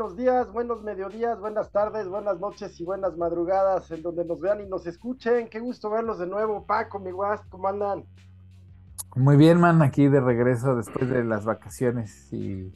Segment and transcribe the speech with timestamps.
[0.00, 4.62] buenos días, buenos mediodías, buenas tardes, buenas noches y buenas madrugadas en donde nos vean
[4.62, 5.46] y nos escuchen.
[5.50, 8.06] Qué gusto verlos de nuevo, Paco, mi guas, ¿cómo andan?
[9.14, 12.72] Muy bien, man, aquí de regreso después de las vacaciones y,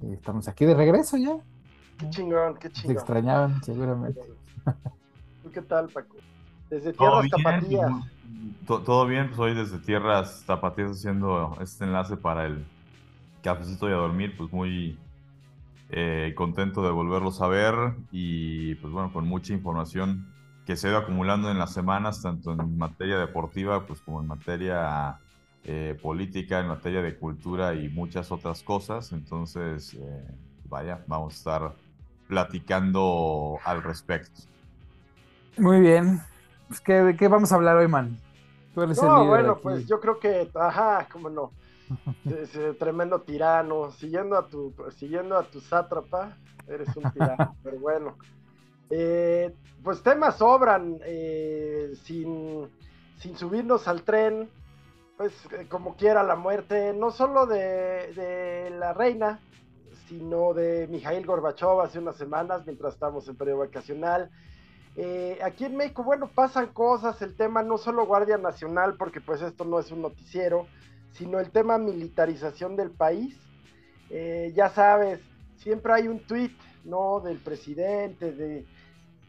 [0.00, 1.36] estamos aquí de regreso ya.
[1.98, 2.88] Qué chingón, qué chingón.
[2.88, 4.20] Se extrañaban, seguramente.
[5.44, 6.16] ¿Tú qué tal, Paco?
[6.68, 7.92] Desde tierras tapatías.
[8.66, 12.66] Todo bien, pues hoy desde tierras tapatías haciendo este enlace para el
[13.44, 14.98] cafecito y a dormir, pues muy
[15.92, 17.74] eh, contento de volverlos a ver
[18.10, 20.26] y pues bueno, con mucha información
[20.64, 24.26] que se ha ido acumulando en las semanas, tanto en materia deportiva pues como en
[24.26, 25.18] materia
[25.64, 29.12] eh, política, en materia de cultura y muchas otras cosas.
[29.12, 30.24] Entonces, eh,
[30.64, 31.74] vaya, vamos a estar
[32.26, 34.40] platicando al respecto.
[35.58, 36.22] Muy bien.
[36.68, 38.16] Pues, ¿qué, ¿De qué vamos a hablar hoy, man?
[38.74, 41.52] Tú eres no, bueno, pues yo creo que, ajá, cómo no.
[42.78, 48.16] Tremendo tirano, siguiendo a tu, siguiendo a tu sátrapa, eres un tirano, pero bueno.
[48.94, 52.68] Eh, pues temas sobran, eh, sin,
[53.16, 54.50] sin, subirnos al tren,
[55.16, 59.40] pues eh, como quiera la muerte, no solo de, de, la reina,
[60.08, 64.30] sino de Mijail Gorbachov hace unas semanas, mientras estamos en periodo vacacional.
[65.42, 69.64] aquí en México, bueno, pasan cosas, el tema no solo Guardia Nacional, porque pues esto
[69.64, 70.66] no es un noticiero,
[71.12, 73.36] sino el tema militarización del país.
[74.10, 75.20] Eh, ya sabes,
[75.56, 77.20] siempre hay un tuit, ¿no?
[77.20, 78.66] Del presidente, de,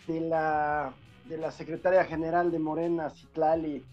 [0.07, 0.93] de, la,
[1.27, 3.83] de la secretaria general de Morena, Citlali,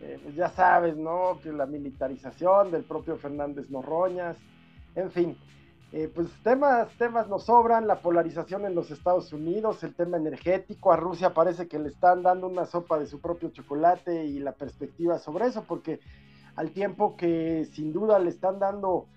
[0.00, 1.38] eh, pues ya sabes, ¿no?
[1.42, 4.36] Que la militarización del propio Fernández Noroñas,
[4.94, 5.36] en fin.
[5.92, 10.90] Eh, pues temas, temas nos sobran, la polarización en los Estados Unidos, el tema energético,
[10.90, 14.52] a Rusia parece que le están dando una sopa de su propio chocolate y la
[14.52, 16.00] perspectiva sobre eso, porque
[16.56, 19.08] al tiempo que sin duda le están dando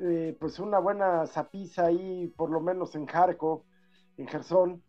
[0.00, 3.62] eh, pues una buena zapiza ahí, por lo menos en Kharkov,
[4.16, 4.82] en Gerson,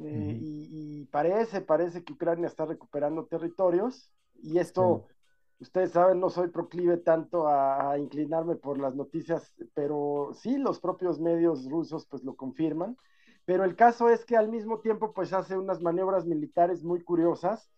[0.00, 5.06] eh, y, parece, parece que Ucrania está recuperando territorios, y esto,
[5.58, 11.20] ustedes saben, no soy proclive tanto a, inclinarme por las noticias, pero sí, los propios
[11.20, 12.96] medios rusos pues lo confirman,
[13.44, 17.70] pero el caso es que al mismo tiempo pues hace unas maniobras militares muy curiosas,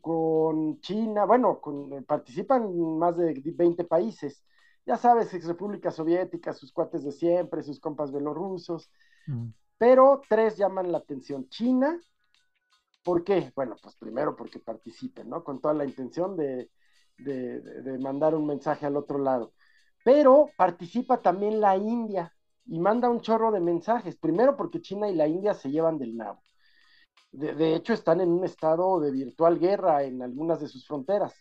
[0.00, 4.44] con China, bueno, con, participan más de 20 países.
[4.86, 8.90] Ya sabes, ex República Soviética, sus cuates de siempre, sus compas belorrusos,
[9.78, 11.48] pero tres llaman la atención.
[11.48, 12.00] China,
[13.02, 13.52] ¿por qué?
[13.54, 15.44] Bueno, pues primero porque participen, ¿no?
[15.44, 16.70] Con toda la intención de,
[17.18, 19.52] de mandar un mensaje al otro lado.
[20.04, 22.34] Pero participa también la India
[22.66, 24.16] y manda un chorro de mensajes.
[24.16, 26.42] Primero porque China y la India se llevan del nabo.
[27.32, 31.34] De, hecho, están en un estado de virtual guerra en algunas de sus fronteras.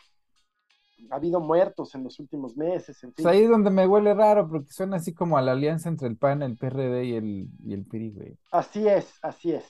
[1.09, 3.03] Ha habido muertos en los últimos meses.
[3.03, 3.25] En fin.
[3.25, 6.17] Es ahí donde me huele raro, porque suena así como a la alianza entre el
[6.17, 8.37] PAN, el PRD y el, y el PRI, güey.
[8.51, 9.65] Así es, así es.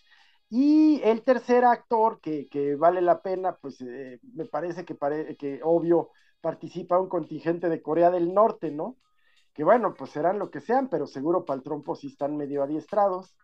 [0.49, 4.97] Y el tercer actor que, que vale la pena, pues eh, me parece que,
[5.37, 6.09] que obvio
[6.41, 8.97] participa un contingente de Corea del Norte, ¿no?
[9.53, 12.63] Que bueno, pues serán lo que sean, pero seguro para el trompo sí están medio
[12.63, 13.35] adiestrados.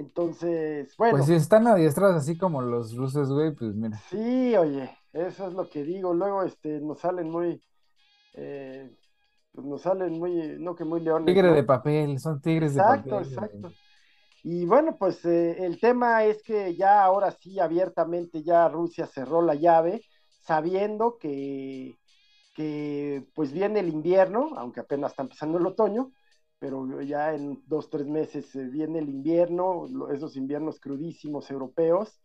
[0.00, 1.18] Entonces, bueno.
[1.18, 4.00] Pues si están adiestrados así como los rusos, güey, pues mira.
[4.08, 6.14] Sí, oye, eso es lo que digo.
[6.14, 7.62] Luego, este, nos salen muy,
[8.32, 8.90] eh,
[9.52, 11.26] pues nos salen muy, no que muy leones.
[11.26, 13.00] Tigre de papel, son tigres de papel.
[13.00, 13.72] Exacto, exacto.
[14.42, 19.42] Y bueno, pues eh, el tema es que ya ahora sí, abiertamente, ya Rusia cerró
[19.42, 21.98] la llave, sabiendo que,
[22.54, 26.10] que pues viene el invierno, aunque apenas está empezando el otoño,
[26.60, 32.20] pero ya en dos, tres meses viene el invierno, esos inviernos crudísimos europeos.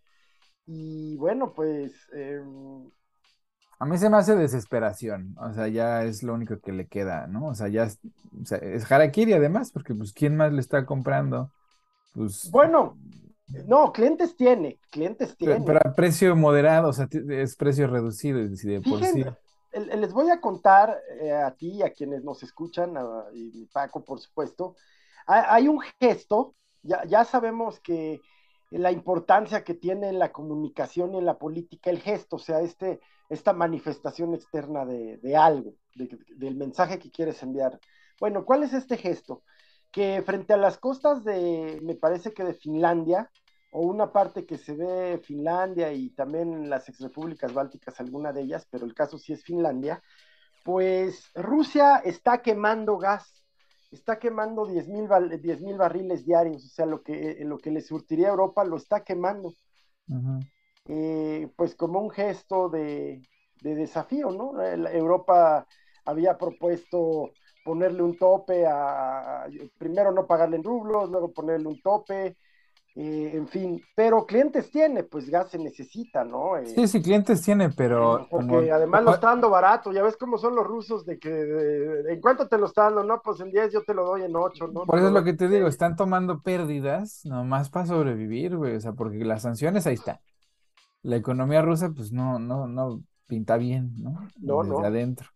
[0.67, 1.93] Y bueno, pues...
[2.13, 2.91] Em,
[3.79, 7.27] a mí se me hace desesperación, o sea, ya es lo único que le queda,
[7.27, 7.47] ¿no?
[7.47, 11.51] O sea, ya es, o Harakiri además, porque pues ¿quién más le está comprando?
[12.13, 12.49] Pues...
[12.51, 12.97] Bueno,
[13.67, 15.61] no, clientes tiene, clientes tiene.
[15.65, 19.23] Pero, a precio moderado, o sea, es precio reducido, es decir, de por sí
[19.75, 22.93] les voy a contar eh, a ti, a quienes nos escuchan,
[23.33, 24.75] y Paco, por supuesto,
[25.27, 28.21] hay, un gesto, ya, ya, sabemos que
[28.71, 32.61] la importancia que tiene en la comunicación y en la política el gesto, o sea,
[32.61, 32.99] este,
[33.29, 37.79] esta manifestación externa de, de algo, del mensaje que quieres enviar.
[38.19, 39.43] Bueno, ¿cuál es este gesto?
[39.91, 43.31] Que frente a las costas de, me parece que de Finlandia,
[43.75, 48.65] o una parte que se ve Finlandia y también las exrepúblicas bálticas, alguna de ellas,
[48.71, 50.01] pero el caso sí es Finlandia,
[50.63, 53.43] pues Rusia está quemando gas,
[53.91, 58.31] está quemando 10 mil barriles diarios, o sea, lo que, lo que le surtiría a
[58.31, 59.53] Europa lo está quemando.
[60.87, 63.23] Eh, pues como un gesto de,
[63.61, 64.61] de desafío, ¿no?
[64.63, 65.67] Europa
[66.05, 67.31] había propuesto
[67.65, 69.47] ponerle un tope a,
[69.77, 72.37] primero no pagarle en rublos, luego ponerle un tope,
[72.97, 76.55] eh, en fin, pero clientes tiene, pues gas se necesita, ¿no?
[76.55, 78.25] Eh, sí, sí, clientes tiene, pero...
[78.29, 82.21] Porque además lo está dando barato, ya ves cómo son los rusos de que, ¿en
[82.21, 83.03] cuánto te lo está dando?
[83.03, 84.85] No, pues en 10 yo te lo doy en 8, ¿no?
[84.85, 88.79] Por eso es lo que te digo, están tomando pérdidas nomás para sobrevivir, güey, o
[88.79, 90.19] sea, porque las sanciones ahí están.
[91.01, 94.25] La economía rusa, pues no, no, no pinta bien, ¿no?
[94.39, 94.85] No, Desde no.
[94.85, 95.27] adentro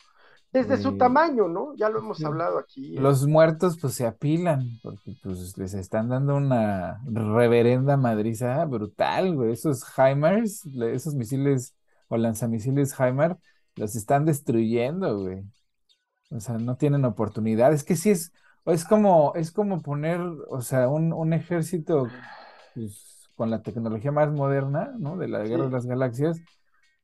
[0.52, 1.76] desde su tamaño, ¿no?
[1.76, 2.98] Ya lo hemos hablado aquí.
[2.98, 3.00] ¿eh?
[3.00, 9.52] Los muertos pues se apilan, porque pues les están dando una reverenda madriza brutal, güey.
[9.52, 11.76] Esos HIMARS, esos misiles
[12.08, 13.38] o lanzamisiles HIMARS,
[13.76, 15.44] los están destruyendo, güey.
[16.32, 17.74] O sea, no tienen oportunidad.
[17.74, 18.32] Es que sí es,
[18.66, 20.20] es como, es como poner,
[20.50, 22.08] o sea, un, un ejército
[22.74, 25.18] pues, con la tecnología más moderna, ¿no?
[25.18, 26.42] De la Guerra de las Galaxias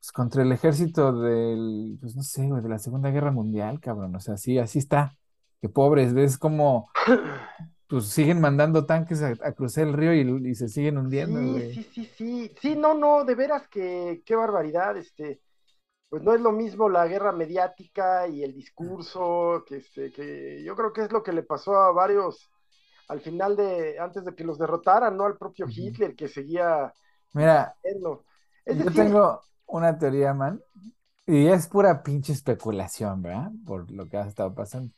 [0.06, 4.16] pues, contra el ejército del, pues no sé, de la Segunda Guerra Mundial, cabrón.
[4.16, 5.18] O sea, sí, así está.
[5.60, 6.90] Qué pobres, ves como
[7.88, 12.12] pues siguen mandando tanques a, cruzar el río y, se siguen hundiendo, sí, Sí, sí,
[12.16, 12.56] sí.
[12.62, 15.42] Sí, no, no, de veras que qué barbaridad, este.
[16.08, 20.76] Pues no es lo mismo la guerra mediática y el discurso, que este, que yo
[20.76, 22.52] creo que es lo que le pasó a varios
[23.08, 25.26] al final de, antes de que los derrotaran, ¿no?
[25.26, 26.94] Al propio Hitler que seguía.
[27.34, 30.62] Mira, yo tengo, una teoría, man,
[31.28, 33.52] y es pura pinche especulación, ¿verdad?
[33.66, 34.94] Por lo que ha estado pasando.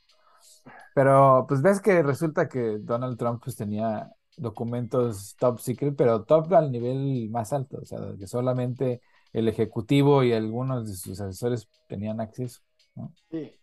[0.93, 6.53] Pero pues ves que resulta que Donald Trump pues tenía documentos top secret, pero top
[6.53, 9.01] al nivel más alto, o sea, que solamente
[9.33, 12.61] el ejecutivo y algunos de sus asesores tenían acceso,
[12.95, 13.13] ¿no?
[13.31, 13.53] Sí.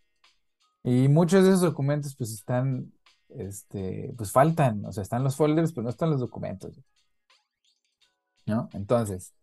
[0.83, 2.93] Y muchos de esos documentos pues están,
[3.29, 6.79] este, pues faltan, o sea, están los folders, pero no están los documentos,
[8.45, 8.69] ¿no?
[8.73, 9.33] Entonces,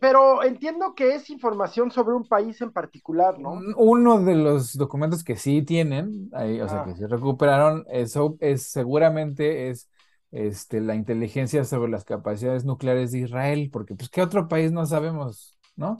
[0.00, 3.60] pero entiendo que es información sobre un país en particular, ¿no?
[3.76, 6.84] Uno de los documentos que sí tienen, ahí, o sea, ah.
[6.84, 9.90] que sí recuperaron, eso es seguramente es
[10.30, 14.86] este, la inteligencia sobre las capacidades nucleares de Israel, porque pues qué otro país no
[14.86, 15.98] sabemos, ¿no?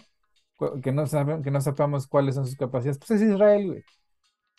[0.82, 3.84] Que no, saben, que no sepamos cuáles son sus capacidades, pues es Israel, güey.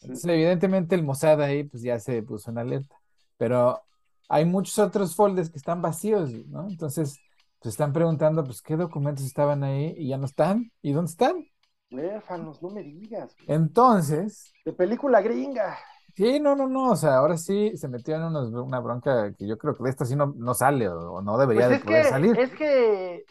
[0.01, 2.95] Entonces, evidentemente el Mossad ahí pues ya se puso en alerta,
[3.38, 3.81] pero
[4.30, 6.68] hay muchos otros folders que están vacíos, ¿no?
[6.69, 7.19] Entonces,
[7.66, 10.72] se están preguntando, pues, ¿qué documentos estaban ahí y ya no están?
[10.84, 11.48] ¿Y dónde están?
[11.90, 13.36] Huérfanos, no me digas.
[13.48, 14.54] Entonces.
[14.64, 15.76] De película gringa.
[16.14, 19.58] Sí, no, no, no, o sea, ahora sí se metió en una bronca que yo
[19.58, 22.40] creo que de esta sí no, no sale o, no debería pues de poder salir.
[22.40, 23.26] Es que,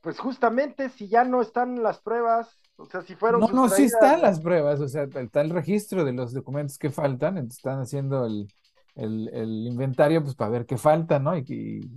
[0.00, 3.42] pues justamente si ya no están las pruebas, o sea, si fueron...
[3.42, 6.88] No, no, sí están las pruebas, o sea, está el registro de los documentos que
[6.88, 8.48] faltan, entonces están haciendo el,
[8.96, 11.36] inventario pues para ver qué falta, ¿no?
[11.36, 11.44] Y,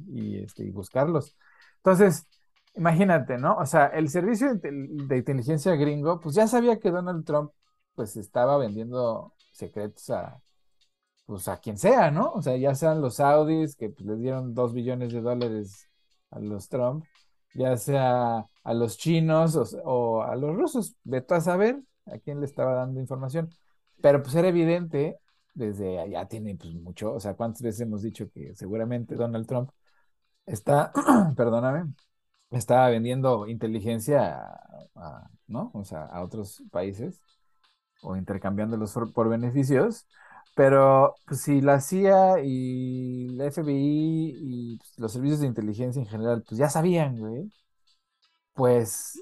[0.09, 1.37] y, este, y buscarlos.
[1.77, 2.27] Entonces,
[2.75, 3.57] imagínate, ¿no?
[3.57, 7.51] O sea, el servicio de, inteligencia gringo, pues ya sabía que Donald Trump,
[7.95, 10.39] pues estaba vendiendo secretos a,
[11.25, 12.31] pues a quien sea, ¿no?
[12.33, 15.89] O sea, ya sean los Saudis, que pues, les dieron dos billones de dólares
[16.31, 17.05] a los Trump,
[17.53, 22.45] ya sea a los chinos o, a los rusos, vete a saber a quién le
[22.45, 23.49] estaba dando información.
[24.01, 25.19] Pero pues era evidente,
[25.53, 29.71] desde allá tiene pues mucho, o sea, ¿cuántas veces hemos dicho que seguramente Donald Trump
[30.47, 30.91] está,
[31.37, 31.93] perdóname,
[32.51, 34.39] está vendiendo inteligencia
[34.95, 35.71] a, ¿no?
[35.73, 37.21] O sea, a otros países
[38.01, 40.07] o intercambiándolos por, beneficios.
[40.55, 46.07] Pero pues, si la CIA y la FBI y pues, los servicios de inteligencia en
[46.07, 47.51] general, pues ya sabían, güey,
[48.53, 49.21] pues,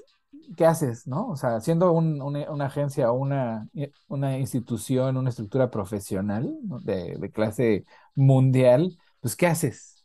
[0.56, 1.28] ¿qué haces, no?
[1.28, 3.68] O sea, siendo una, agencia o una,
[4.08, 9.95] una institución, una estructura profesional de, de clase mundial, pues, ¿qué haces?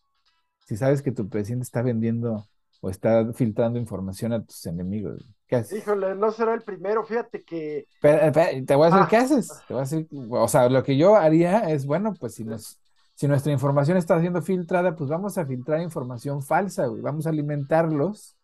[0.71, 2.47] Si sabes que tu presidente está vendiendo
[2.79, 5.21] o está filtrando información a tus enemigos?
[5.45, 5.79] ¿Qué haces?
[5.79, 7.87] Híjole, no será el primero, fíjate que...
[7.99, 9.21] te voy a decir, ¿qué ah.
[9.21, 9.49] haces?
[9.67, 12.79] Te voy a decir, o sea, lo que yo haría es, bueno, pues si nos...
[13.15, 17.01] Si nuestra información está siendo filtrada, pues vamos a filtrar información falsa, güey.
[17.01, 18.37] Vamos a alimentarlos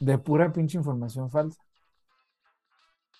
[0.00, 1.60] de pura pinche información falsa.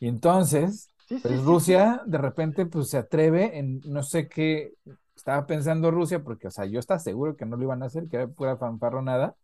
[0.00, 4.73] Y entonces, pues Rusia de repente pues se atreve en no sé qué
[5.16, 8.08] estaba pensando Rusia, porque, o sea, yo estaba seguro que no lo iban a hacer,
[8.08, 9.37] que era pura fanfarronada.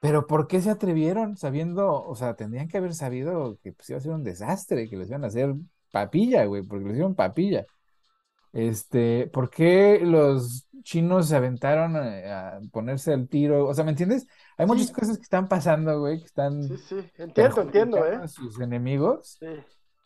[0.00, 3.98] Pero ¿por qué se atrevieron sabiendo, o sea, tendrían que haber sabido que pues, iba
[3.98, 5.54] a ser un desastre, que les iban a hacer
[5.92, 7.66] papilla, güey, porque les hicieron papilla.
[8.52, 13.68] Este, ¿por qué los chinos se aventaron a, ponerse al tiro?
[13.68, 14.26] O sea, ¿me entiendes?
[14.56, 16.62] Hay muchas cosas que están pasando, güey, que están...
[16.62, 18.26] Sí, sí, entiendo, entiendo, ¿eh?
[18.26, 19.36] sus enemigos.
[19.38, 19.46] Sí.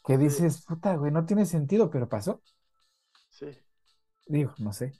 [0.04, 2.42] Que dices, puta, güey, no tiene sentido, pero pasó.
[3.30, 3.46] Sí.
[4.26, 4.92] Digo, no sé.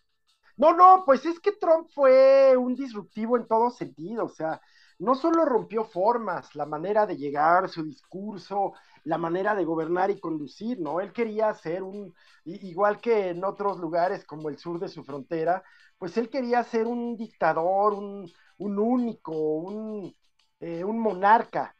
[0.56, 4.60] No, no, pues es que Trump fue un disruptivo en todo sentido, o sea,
[4.98, 8.72] no solo rompió formas, la manera de llegar, su discurso,
[9.04, 11.00] la manera de gobernar y conducir, ¿no?
[11.00, 12.14] Él quería ser un,
[12.44, 15.62] igual que en otros lugares como el sur de su frontera,
[15.98, 20.14] pues él quería ser un dictador, un, único, un,
[20.60, 21.74] eh, un monarca,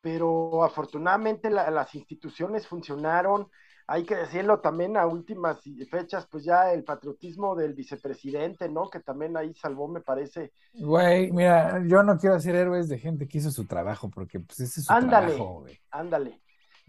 [0.00, 3.50] pero afortunadamente las instituciones funcionaron,
[3.90, 5.58] hay que decirlo también a últimas
[5.90, 8.88] fechas, pues ya el patriotismo del vicepresidente, ¿no?
[8.88, 10.52] Que también ahí salvó, me parece.
[10.74, 14.60] Güey, mira, yo no quiero hacer héroes de gente que hizo su trabajo, porque pues
[14.60, 15.76] ese es su trabajo, güey.
[15.90, 16.40] Ándale.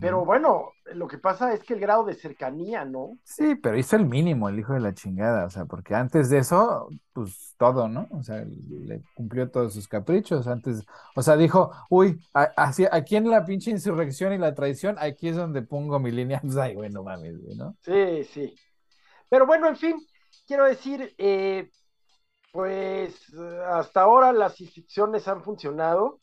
[0.01, 3.19] Pero bueno, lo que pasa es que el grado de cercanía, ¿no?
[3.23, 6.39] Sí, pero hizo el mínimo el hijo de la chingada, o sea, porque antes de
[6.39, 8.07] eso, pues todo, ¿no?
[8.09, 10.83] O sea, le cumplió todos sus caprichos antes,
[11.15, 15.35] o sea, dijo, uy, así, aquí en la pinche insurrección y la traición, aquí es
[15.35, 17.77] donde pongo mi línea, ay, bueno, mames, ¿no?
[17.83, 18.55] Sí, sí.
[19.29, 19.95] Pero bueno, en fin,
[20.47, 21.69] quiero decir, eh,
[22.51, 23.31] pues
[23.67, 26.19] hasta ahora las instituciones han funcionado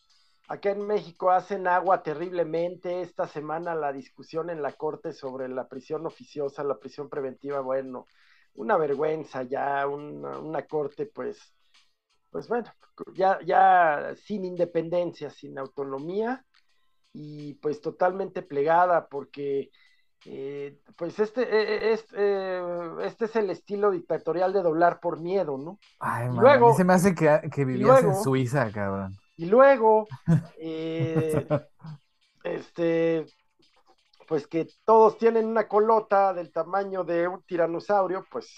[0.49, 3.03] Acá en México hacen agua terriblemente.
[3.03, 8.07] Esta semana la discusión en la Corte sobre la prisión oficiosa, la prisión preventiva, bueno,
[8.55, 11.55] una vergüenza ya, una, Corte pues,
[12.31, 12.73] pues bueno,
[13.15, 16.43] ya, ya sin independencia, sin autonomía
[17.13, 19.71] y pues totalmente plegada porque
[20.25, 22.63] eh, pues este, eh, eh,
[23.03, 25.79] este es el estilo dictatorial de doblar por miedo, ¿no?
[26.01, 29.15] Ay, luego, se me hace que, que vivías en Suiza, cabrón.
[29.39, 30.09] Y luego,
[30.61, 31.47] eh,
[32.43, 33.25] este,
[34.27, 38.53] pues que todos tienen una colota del tamaño de un tiranosaurio, pues.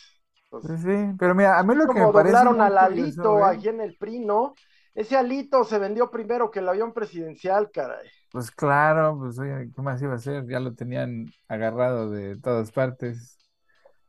[0.49, 2.35] pues sí, pero mira, a mí lo que me parece.
[2.35, 4.55] doblaron al alito aquí en el PRI, ¿no?
[4.95, 8.09] Ese alito se vendió primero que el avión presidencial, caray.
[8.33, 10.47] Pues claro, pues oye, ¿qué más iba a hacer?
[10.49, 13.37] Ya lo tenían agarrado de todas partes.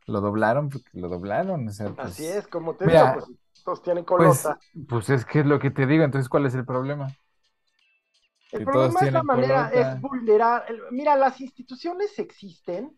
[0.06, 1.68] Lo doblaron porque lo doblaron.
[1.68, 3.26] O sea, Así pues, es, como te digo, pues
[3.62, 4.58] todos tienen pues, colota.
[4.88, 7.08] Pues, es que es lo que te digo, entonces, ¿cuál es el problema?
[8.52, 10.66] El problema es la manera, es vulnerar.
[10.90, 12.96] Mira, las instituciones existen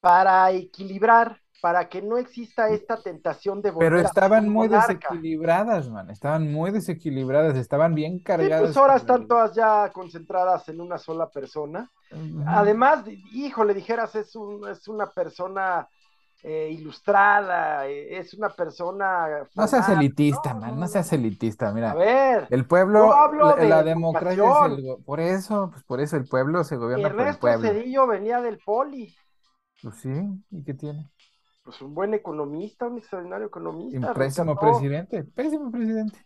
[0.00, 6.52] para equilibrar, para que no exista esta tentación de Pero estaban muy desequilibradas, man, estaban
[6.52, 8.62] muy desequilibradas, estaban bien cargadas.
[8.62, 11.90] pues ahora están todas ya concentradas en una sola persona.
[12.46, 15.88] Además, hijo, le dijeras, es, un, es una persona
[16.44, 19.46] eh, ilustrada, eh, es una persona.
[19.54, 21.92] No seas elitista, man, no seas elitista, mira.
[21.92, 23.14] A ver, el pueblo,
[23.58, 27.38] la, democracia es el, por eso, pues por eso el pueblo se gobierna por el
[27.38, 27.68] pueblo.
[27.68, 29.14] Cedillo venía del poli.
[29.82, 30.10] Pues sí,
[30.50, 31.10] ¿y qué tiene?
[31.62, 34.12] Pues un buen economista, un extraordinario economista.
[34.12, 36.18] pésimo presidente, pésimo presidente.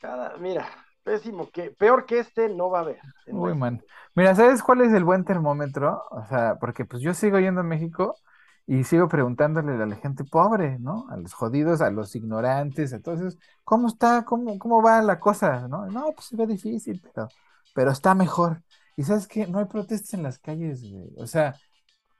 [0.00, 0.68] Cada, mira,
[1.02, 3.00] pésimo, que peor que este no va a haber.
[3.26, 3.82] Uy, man.
[4.14, 6.04] Mira, ¿sabes cuál es el buen termómetro?
[6.12, 8.14] O sea, porque pues yo sigo yendo a México
[8.70, 11.06] y sigo preguntándole a la gente pobre, ¿no?
[11.08, 14.26] A los jodidos, a los ignorantes, esos, ¿cómo está?
[14.26, 15.66] ¿Cómo, cómo va la cosa?
[15.66, 15.86] ¿No?
[15.86, 17.28] no, pues se ve difícil, pero,
[17.74, 18.62] pero está mejor.
[18.94, 21.08] Y sabes qué, no hay protestas en las calles, güey.
[21.16, 21.54] O sea,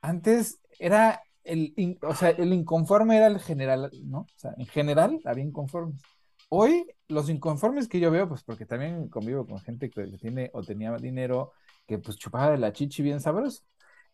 [0.00, 4.21] antes era el, o sea, el inconforme era el general, ¿no?
[4.21, 6.00] O sea, en general había inconformes.
[6.49, 10.62] Hoy, los inconformes que yo veo, pues porque también convivo con gente que tiene o
[10.62, 11.52] tenía dinero,
[11.87, 13.64] que pues chupaba de la chichi bien sabroso.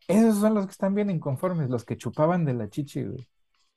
[0.09, 3.29] Esos son los que están bien inconformes, los que chupaban de la chichi, güey.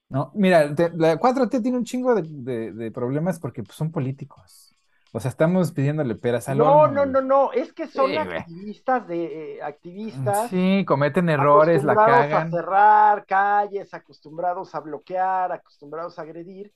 [0.09, 4.73] No, mira, la 4T tiene un chingo de, problemas porque pues, son políticos.
[5.13, 9.55] O sea, estamos pidiéndole peras al No, no, no, no, es que son activistas de
[9.55, 10.49] eh, activistas.
[10.49, 12.47] Sí, cometen errores, la cagan.
[12.47, 16.73] a cerrar calles, acostumbrados a bloquear, acostumbrados a agredir.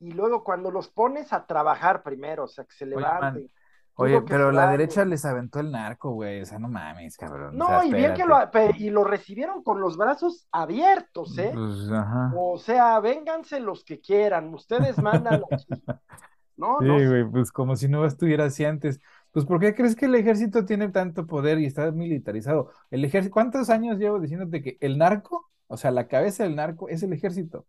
[0.00, 3.50] Y luego cuando los pones a trabajar primero, o sea, que se levanten, Oye,
[3.96, 6.42] pero la derecha les aventó el narco, güey.
[6.42, 7.56] O sea, no mames, cabrón.
[7.56, 8.38] No, y bien que lo,
[8.76, 11.52] y lo recibieron con los brazos abiertos, ¿eh?
[11.54, 11.90] Pues,
[12.36, 15.66] o sea, vénganse los que quieran, ustedes mandan aquí.
[16.56, 19.00] No, sí, güey, pues como si no estuviera así antes.
[19.32, 22.70] Pues, ¿por qué crees que el ejército tiene tanto poder y está militarizado?
[22.92, 26.88] El ejército, ¿cuántos años llevo diciéndote que el narco, o sea, la cabeza del narco
[26.88, 27.66] es el ejército?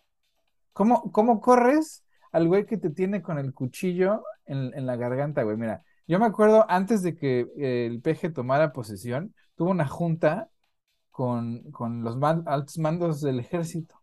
[0.74, 5.44] ¿Cómo, cómo corres al güey que te tiene con el cuchillo en, en la garganta,
[5.44, 5.58] güey?
[5.58, 10.50] Mira, yo me acuerdo antes de que eh, el PG tomara posesión, tuvo una junta
[11.12, 11.64] con,
[12.04, 13.96] los altos mandos del ejército.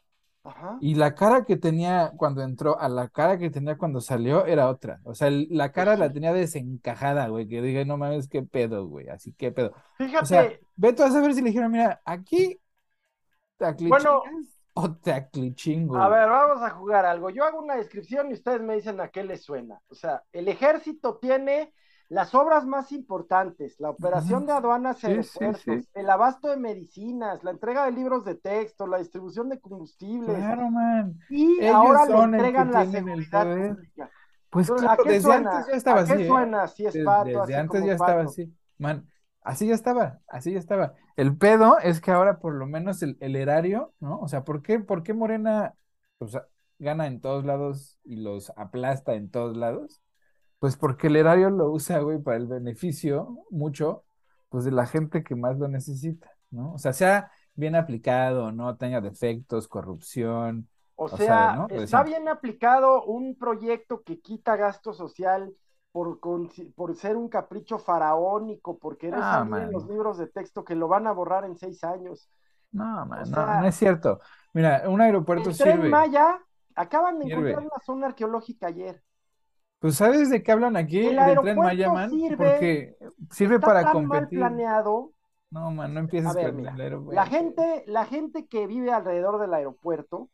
[0.80, 4.68] Y la cara que tenía cuando entró a la cara que tenía cuando salió era
[4.68, 5.00] otra.
[5.04, 7.46] O sea, la cara la tenía desencajada, güey.
[7.46, 9.08] Que dije, no mames, qué pedo, güey.
[9.08, 9.72] Así, qué pedo.
[9.98, 10.24] Fíjate.
[10.24, 12.58] O sea, ve tú a saber si le dijeron, mira, aquí
[13.56, 14.22] te bueno,
[14.74, 15.96] o te aclichingo.
[15.96, 17.30] A ver, vamos a jugar algo.
[17.30, 19.80] Yo hago una descripción y ustedes me dicen a qué les suena.
[19.88, 21.72] O sea, el ejército tiene
[22.08, 25.20] las obras más importantes, la operación de aduanas y
[25.94, 30.36] el abasto de medicinas, la entrega de libros de texto, la distribución de combustibles.
[30.36, 31.18] Claro, man.
[31.30, 34.10] Y ahora le entregan la seguridad pública.
[34.52, 36.22] Pues claro, desde antes ya estaba ¿A qué así.
[36.24, 36.26] ¿eh?
[36.26, 36.68] suena?
[36.68, 38.54] Si es pato, desde, antes ya estaba así.
[38.76, 39.08] Man,
[39.40, 40.92] así ya estaba, así ya estaba.
[41.16, 44.20] El pedo es que ahora por lo menos el, erario, ¿no?
[44.20, 45.74] O sea, ¿por qué, por qué Morena
[46.78, 50.02] gana en todos lados y los aplasta en todos lados?
[50.62, 54.04] Pues porque el erario lo usa, güey, para el beneficio mucho,
[54.48, 56.74] pues de la gente que más lo necesita, ¿no?
[56.74, 60.68] O sea, sea bien aplicado, no tenga defectos, corrupción.
[60.94, 65.52] O, sea, está bien aplicado un proyecto que quita gasto social
[65.90, 66.20] por,
[66.76, 70.86] por ser un capricho faraónico, porque eres ah, en los libros de texto que lo
[70.86, 72.30] van a borrar en seis años.
[72.70, 74.20] No, man, no, es cierto.
[74.52, 75.72] Mira, un aeropuerto el sirve.
[75.72, 76.38] Tren Maya,
[76.76, 79.02] acaban de encontrar una zona arqueológica ayer.
[79.82, 81.00] Pues ¿sabes de qué hablan aquí?
[81.00, 82.08] El tren Maya, man?
[82.08, 82.96] Sirve, porque
[83.32, 84.38] sirve para tan competir.
[84.38, 85.10] Mal planeado.
[85.50, 87.12] No, man, no empieces con el aeropuerto.
[87.12, 90.28] La gente, la gente que vive alrededor del aeropuerto,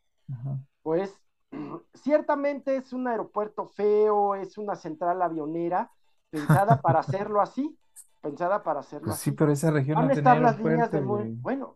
[0.83, 1.19] pues
[1.95, 5.89] ciertamente es un aeropuerto feo, es una central avionera
[6.29, 7.75] pensada para hacerlo así,
[8.21, 9.31] pensada para hacerlo pues así.
[9.31, 11.75] Sí, pero esa región no tiene las líneas de Bueno,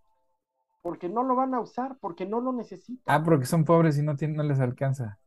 [0.84, 3.02] porque no lo van a usar, porque no lo necesitan.
[3.08, 5.18] Ah, porque son pobres y no, tienen, no les alcanza.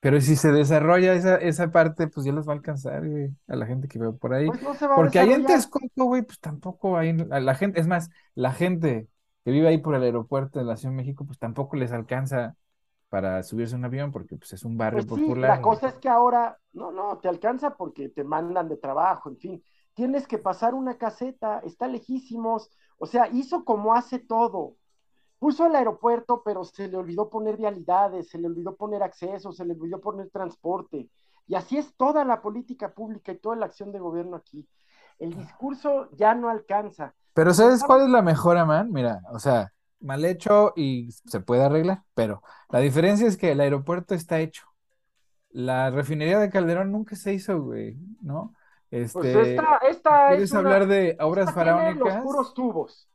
[0.00, 3.56] Pero si se desarrolla esa, esa parte, pues ya les va a alcanzar, güey, a
[3.56, 4.46] la gente que veo por ahí.
[4.46, 7.86] Pues no se va porque ahí en Texcoco, güey, pues tampoco hay, la gente, es
[7.86, 9.08] más, la gente
[9.44, 12.56] que vive ahí por el aeropuerto de la Ciudad de México, pues tampoco les alcanza
[13.08, 15.50] para subirse a un avión porque pues es un barrio pues popular.
[15.50, 19.30] Sí, la cosa es que ahora, no, no, te alcanza porque te mandan de trabajo,
[19.30, 24.74] en fin, tienes que pasar una caseta, está lejísimos, o sea, hizo como hace todo.
[25.38, 29.64] Puso el aeropuerto, pero se le olvidó poner vialidades, se le olvidó poner acceso, se
[29.64, 31.10] le olvidó poner transporte.
[31.46, 34.66] Y así es toda la política pública y toda la acción de gobierno aquí.
[35.18, 37.14] El discurso ya no alcanza.
[37.34, 38.90] Pero ¿sabes cuál es la mejora, man?
[38.90, 43.60] Mira, o sea, mal hecho y se puede arreglar, pero la diferencia es que el
[43.60, 44.66] aeropuerto está hecho.
[45.50, 48.54] La refinería de Calderón nunca se hizo, güey, ¿no?
[48.90, 52.16] Este, pues esta, esta ¿Quieres hablar de obras faraónicas?
[52.16, 53.08] Los puros tubos.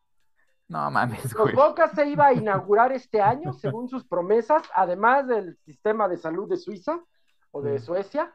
[0.71, 1.53] No mames, güey.
[1.53, 6.15] Los Bocas se iba a inaugurar este año, según sus promesas, además del sistema de
[6.15, 7.03] salud de Suiza
[7.51, 8.33] o de Suecia.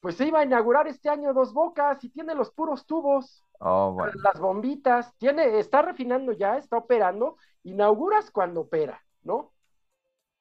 [0.00, 3.44] Pues se iba a inaugurar este año Dos Bocas y tiene los puros tubos.
[3.60, 9.52] Oh, las bombitas, tiene, está refinando ya, está operando, inauguras cuando opera, ¿no?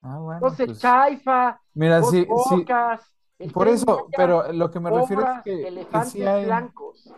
[0.01, 3.49] Ah, bueno, Entonces, pues, Chaifa, mira, sí, sí.
[3.53, 7.13] Por eso, pero lo que me refiero es que, elefantes blancos.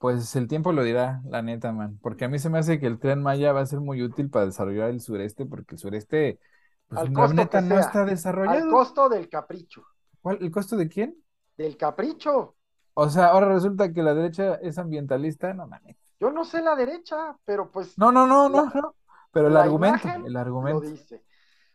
[0.00, 1.98] Pues el tiempo lo dirá, la neta, man.
[2.00, 4.30] Porque a mí se me hace que el tren Maya va a ser muy útil
[4.30, 6.40] para desarrollar el sureste, porque el sureste,
[6.88, 8.64] pues, la neta no está desarrollado.
[8.64, 9.84] Al costo del capricho.
[10.22, 10.38] ¿Cuál?
[10.40, 11.22] ¿El costo de quién?
[11.58, 12.56] Del capricho.
[12.94, 15.98] O sea, ahora resulta que la derecha es ambientalista, no mames.
[16.18, 17.98] Yo no sé la derecha, pero pues.
[17.98, 18.94] No, no, no, no, no.
[19.32, 20.82] Pero el argumento, el argumento.
[20.82, 21.22] Lo dice.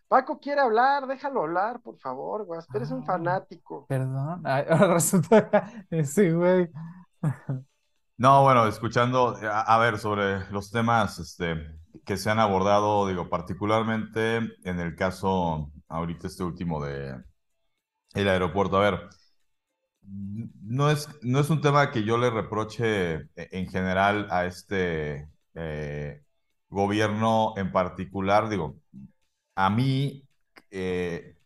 [0.07, 2.59] Paco quiere hablar, déjalo hablar, por favor, güey.
[2.73, 3.85] Eres un ah, fanático.
[3.87, 4.41] Perdón.
[4.47, 5.47] ahora resulta.
[6.05, 6.71] Sí, güey.
[8.17, 11.55] No, bueno, escuchando, a, ver, sobre los temas este,
[12.05, 17.21] que se han abordado, digo, particularmente en el caso, ahorita este último de
[18.13, 18.77] el aeropuerto.
[18.77, 19.09] A ver,
[20.01, 25.29] no es, no es un tema que yo le reproche e, en general a este
[25.55, 26.23] eh,
[26.69, 28.49] gobierno en particular.
[28.49, 28.77] Digo,
[29.55, 30.23] a mí,
[30.71, 31.37] eh,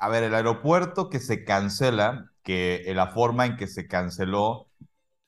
[0.00, 4.67] a ver, el aeropuerto que se cancela, que la forma en que se canceló,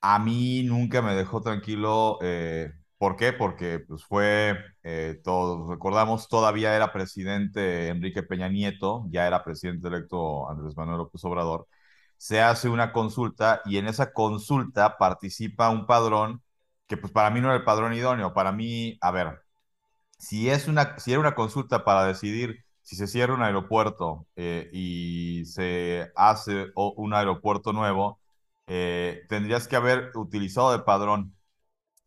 [0.00, 2.18] a mí nunca me dejó tranquilo.
[2.22, 3.32] Eh, ¿Por qué?
[3.32, 4.56] Porque pues, fue,
[5.24, 11.24] todos recordamos, todavía era presidente Enrique Peña Nieto, ya era presidente electo Andrés Manuel López
[11.24, 11.66] Obrador
[12.20, 16.42] se hace una consulta y en esa consulta participa un padrón
[16.86, 18.34] que pues para mí no era el padrón idóneo.
[18.34, 19.40] Para mí, a ver,
[20.18, 24.70] si, es una, si era una consulta para decidir si se cierra un aeropuerto eh,
[24.72, 28.20] y se hace un aeropuerto nuevo,
[28.72, 31.34] eh, tendrías que haber utilizado de padrón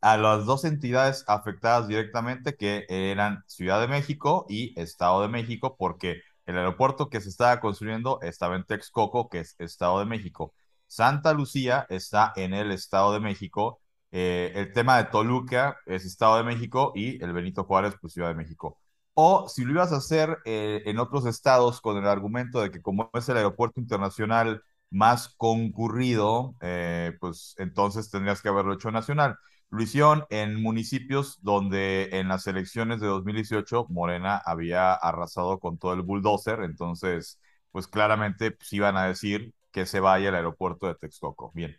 [0.02, 5.76] a las dos entidades afectadas directamente, que eran Ciudad de México y Estado de México,
[5.78, 10.54] porque el aeropuerto que se estaba construyendo estaba en Texcoco, que es Estado de México.
[10.88, 13.82] Santa Lucía está en el Estado de México.
[14.12, 18.30] Eh, el tema de Toluca es Estado de México y el Benito Juárez, pues Ciudad
[18.30, 18.80] de México.
[19.16, 22.82] O si lo ibas a hacer eh, en otros estados con el argumento de que
[22.82, 24.64] como es el aeropuerto internacional
[24.94, 29.38] más concurrido, eh, pues entonces tendrías que haberlo hecho nacional.
[29.70, 36.04] Lo en municipios donde en las elecciones de 2018 Morena había arrasado con todo el
[36.04, 37.40] bulldozer, entonces
[37.72, 41.52] pues claramente pues, iban a decir que se vaya al aeropuerto de Texcoco.
[41.56, 41.76] Bien,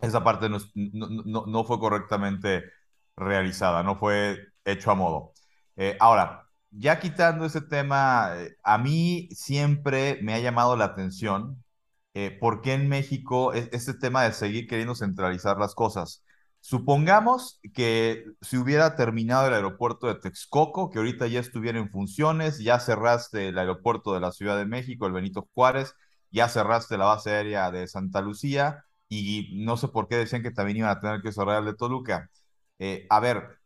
[0.00, 2.64] esa parte no, no, no, fue correctamente
[3.16, 5.32] realizada, no fue hecho a modo.
[5.76, 11.61] Eh, ahora, ya quitando ese tema, eh, a mí siempre me ha llamado la atención
[12.14, 16.22] eh, por qué en México es, este tema de seguir queriendo centralizar las cosas.
[16.60, 22.58] Supongamos que si hubiera terminado el aeropuerto de Texcoco, que ahorita ya estuviera en funciones,
[22.60, 25.94] ya cerraste el aeropuerto de la Ciudad de México, el Benito Juárez,
[26.30, 30.50] ya cerraste la base aérea de Santa Lucía y no sé por qué decían que
[30.50, 32.30] también iban a tener que cerrar el de Toluca.
[32.78, 33.58] Eh, a ver,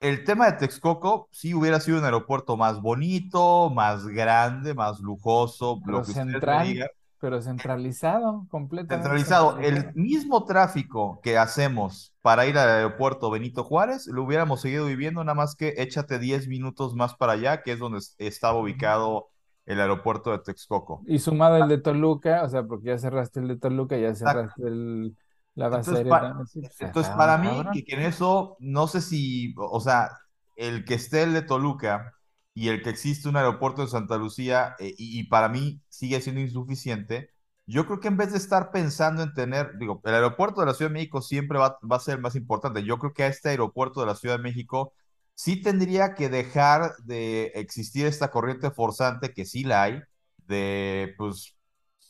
[0.00, 5.80] el tema de Texcoco sí hubiera sido un aeropuerto más bonito, más grande, más lujoso,
[5.86, 9.08] lo que central, Pero centralizado, completamente.
[9.08, 9.58] Centralizado.
[9.58, 15.24] El mismo tráfico que hacemos para ir al aeropuerto Benito Juárez, lo hubiéramos seguido viviendo,
[15.24, 19.28] nada más que échate 10 minutos más para allá, que es donde estaba ubicado
[19.64, 21.02] el aeropuerto de Texcoco.
[21.06, 24.62] Y sumado el de Toluca, o sea, porque ya cerraste el de Toluca, ya cerraste
[24.62, 25.16] el
[25.56, 30.10] la base entonces, entonces para mí, que, en eso, no sé si, o sea,
[30.54, 32.12] el que esté el de Toluca
[32.56, 36.40] y el que existe un aeropuerto de Santa Lucía, eh, y, para mí sigue siendo
[36.40, 37.30] insuficiente,
[37.66, 40.74] yo creo que en vez de estar pensando en tener, digo, el aeropuerto de la
[40.74, 42.82] Ciudad de México siempre va, va a ser más importante.
[42.84, 44.94] Yo creo que a este aeropuerto de la Ciudad de México
[45.34, 50.02] sí tendría que dejar de existir esta corriente forzante, que sí la hay,
[50.46, 51.56] de pues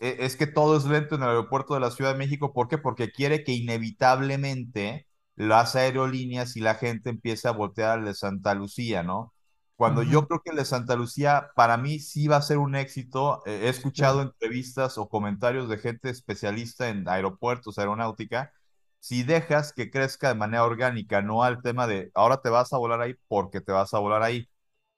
[0.00, 2.52] e, es que todo es lento en el aeropuerto de la Ciudad de México.
[2.52, 2.78] ¿Por qué?
[2.78, 8.54] Porque quiere que inevitablemente las aerolíneas y la gente empiece a voltear al de Santa
[8.54, 9.34] Lucía, ¿no?
[9.76, 12.74] Cuando yo creo que el de Santa Lucía para mí sí va a ser un
[12.76, 13.42] éxito.
[13.46, 18.52] He escuchado entrevistas o comentarios de gente especialista en aeropuertos, aeronáutica.
[19.00, 22.78] Si dejas que crezca de manera orgánica, no al tema de ahora te vas a
[22.78, 24.48] volar ahí porque te vas a volar ahí.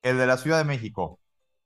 [0.03, 1.21] El de la Ciudad de México,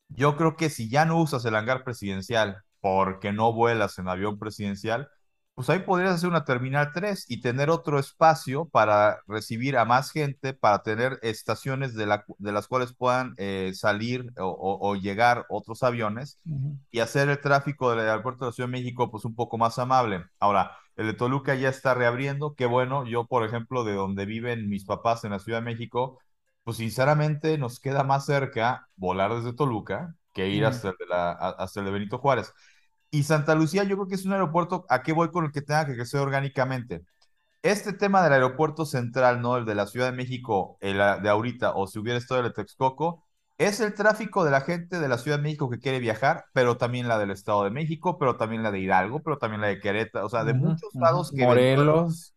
[0.08, 4.38] yo creo que si ya no usas el hangar presidencial, porque no vuelas en avión
[4.38, 5.08] presidencial,
[5.54, 10.10] pues ahí podrías hacer una terminal 3 y tener otro espacio para recibir a más
[10.10, 15.82] gente, para tener estaciones de, la, de las cuales puedan eh, salir o, llegar otros
[15.82, 16.40] aviones
[16.90, 19.78] y hacer el tráfico del aeropuerto de la Ciudad de México pues un poco más
[19.78, 20.24] amable.
[20.40, 24.68] Ahora, el de Toluca ya está reabriendo, qué bueno, yo por ejemplo de donde viven
[24.70, 26.18] mis papás en la Ciudad de México,
[26.64, 31.32] pues sinceramente nos queda más cerca volar desde Toluca que ir hasta, el de la,
[31.32, 32.54] hasta el de Benito Juárez.
[33.14, 35.60] Y Santa Lucía yo creo que es un aeropuerto, ¿a qué voy con el que
[35.60, 37.04] tenga que crecer orgánicamente?
[37.62, 39.58] Este tema del aeropuerto central, ¿no?
[39.58, 42.54] El de la Ciudad de México, el de ahorita, o si hubiera estado el de
[42.54, 43.22] Texcoco,
[43.58, 46.78] es el tráfico de la gente de la Ciudad de México que quiere viajar, pero
[46.78, 49.78] también la del Estado de México, pero también la de Hidalgo, pero también la de
[49.78, 51.44] Querétaro, o sea, de muchos lados que...
[51.44, 52.34] Morelos.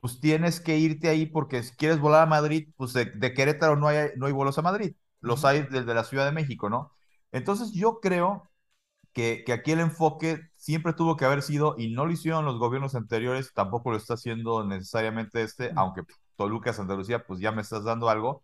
[0.00, 3.88] Pues tienes que irte ahí porque si quieres volar a Madrid, pues de, Querétaro no
[3.88, 6.92] hay, no hay vuelos a Madrid, los hay desde la Ciudad de México, ¿no?
[7.32, 8.49] Entonces yo creo
[9.12, 12.94] que, aquí el enfoque siempre tuvo que haber sido, y no lo hicieron los gobiernos
[12.94, 16.02] anteriores, tampoco lo está haciendo necesariamente este, aunque
[16.36, 18.42] Toluca, Santa Lucía, pues ya me estás dando algo.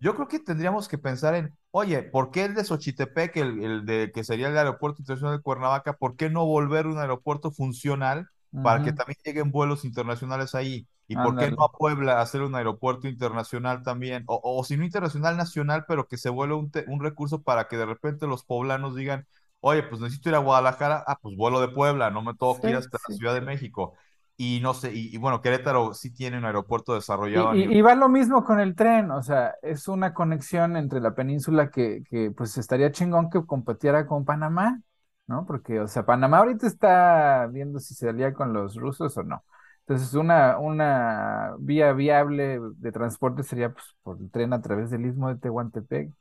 [0.00, 3.86] Yo creo que tendríamos que pensar en, oye, ¿por qué el de Xochitepec, el, el
[3.86, 8.28] de que sería el aeropuerto internacional de Cuernavaca, ¿por qué no volver un aeropuerto funcional
[8.62, 10.86] para que también lleguen vuelos internacionales ahí?
[11.06, 14.24] ¿Y por qué no a Puebla hacer un aeropuerto internacional también?
[14.26, 17.76] O, o si no internacional, nacional, pero que se vuelva un, un recurso para que
[17.76, 19.26] de repente los poblanos digan,
[19.64, 22.68] oye, pues necesito ir a Guadalajara, ah, pues vuelo de Puebla, no me tengo que
[22.68, 23.94] ir hasta la Ciudad de México.
[24.36, 27.54] Y no sé, y, bueno, Querétaro sí tiene un aeropuerto desarrollado.
[27.54, 31.70] Y, va lo mismo con el tren, o sea, es una conexión entre la península
[31.70, 34.80] que, que pues estaría chingón que competiera con Panamá,
[35.26, 35.46] ¿no?
[35.46, 39.44] Porque, o sea, Panamá ahorita está viendo si se alía con los rusos o no.
[39.86, 45.06] Entonces, una, una vía viable de transporte sería pues, por el tren a través del
[45.06, 46.12] istmo de Tehuantepec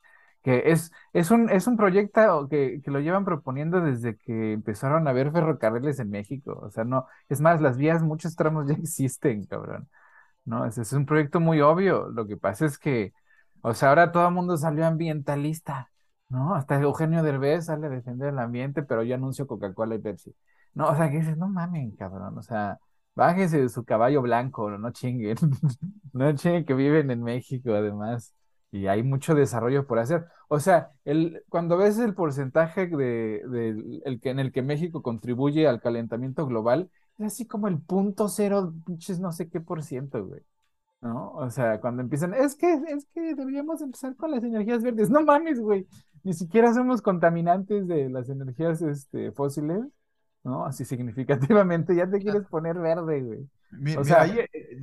[0.43, 5.07] que es, es, un, es un proyecto que, que, lo llevan proponiendo desde que empezaron
[5.07, 6.59] a haber ferrocarriles en México.
[6.61, 9.89] O sea, no, es más, las vías, muchos tramos ya existen, cabrón.
[10.45, 12.09] No, es, es un proyecto muy obvio.
[12.09, 13.13] Lo que pasa es que,
[13.61, 15.91] o sea, ahora todo el mundo salió ambientalista,
[16.29, 16.55] ¿no?
[16.55, 20.35] Hasta Eugenio Derbez sale a defender el ambiente, pero yo anuncio Coca-Cola y Pepsi.
[20.73, 22.79] No, o sea, que dices, no mamen, cabrón, o sea,
[23.15, 25.37] bájese de su caballo blanco, no chinguen,
[26.13, 28.33] no chinguen que viven en México, además
[28.73, 30.25] y hay mucho desarrollo por hacer.
[30.47, 35.67] O sea, el, cuando ves el porcentaje de, el que, en el que México contribuye
[35.67, 38.73] al calentamiento global, es así como el punto cero,
[39.19, 40.41] no sé qué por ciento, güey.
[41.01, 41.33] ¿No?
[41.33, 45.09] O sea, cuando empiezan, es que, es que deberíamos empezar con las energías verdes.
[45.11, 45.85] No mames, güey.
[46.23, 49.85] Ni siquiera somos contaminantes de las energías este, fósiles,
[50.43, 50.65] ¿no?
[50.65, 53.47] Así significativamente, ya te quieres poner verde, güey
[53.97, 54.39] o sea, ahí,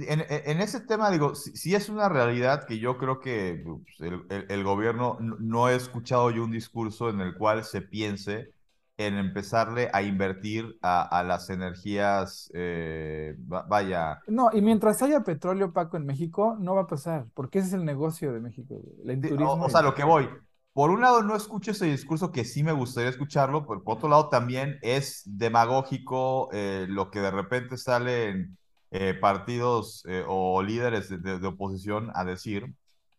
[0.08, 4.12] en, ese tema, digo, sí, es una realidad que yo creo que pues,
[4.48, 8.52] el, gobierno no, he escuchado yo un discurso en el cual se piense
[8.96, 14.20] en empezarle a invertir a, las energías, eh, vaya.
[14.26, 17.74] No, y mientras haya petróleo, Paco, en México, no va a pasar, porque ese es
[17.74, 19.64] el negocio de México, el turismo.
[19.64, 20.28] O, sea, lo que voy,
[20.72, 24.08] por un lado no escucho ese discurso que sí me gustaría escucharlo, pero por otro
[24.08, 28.56] lado también es demagógico eh, lo que de repente salen
[28.90, 32.74] eh, partidos eh, o líderes de, oposición a decir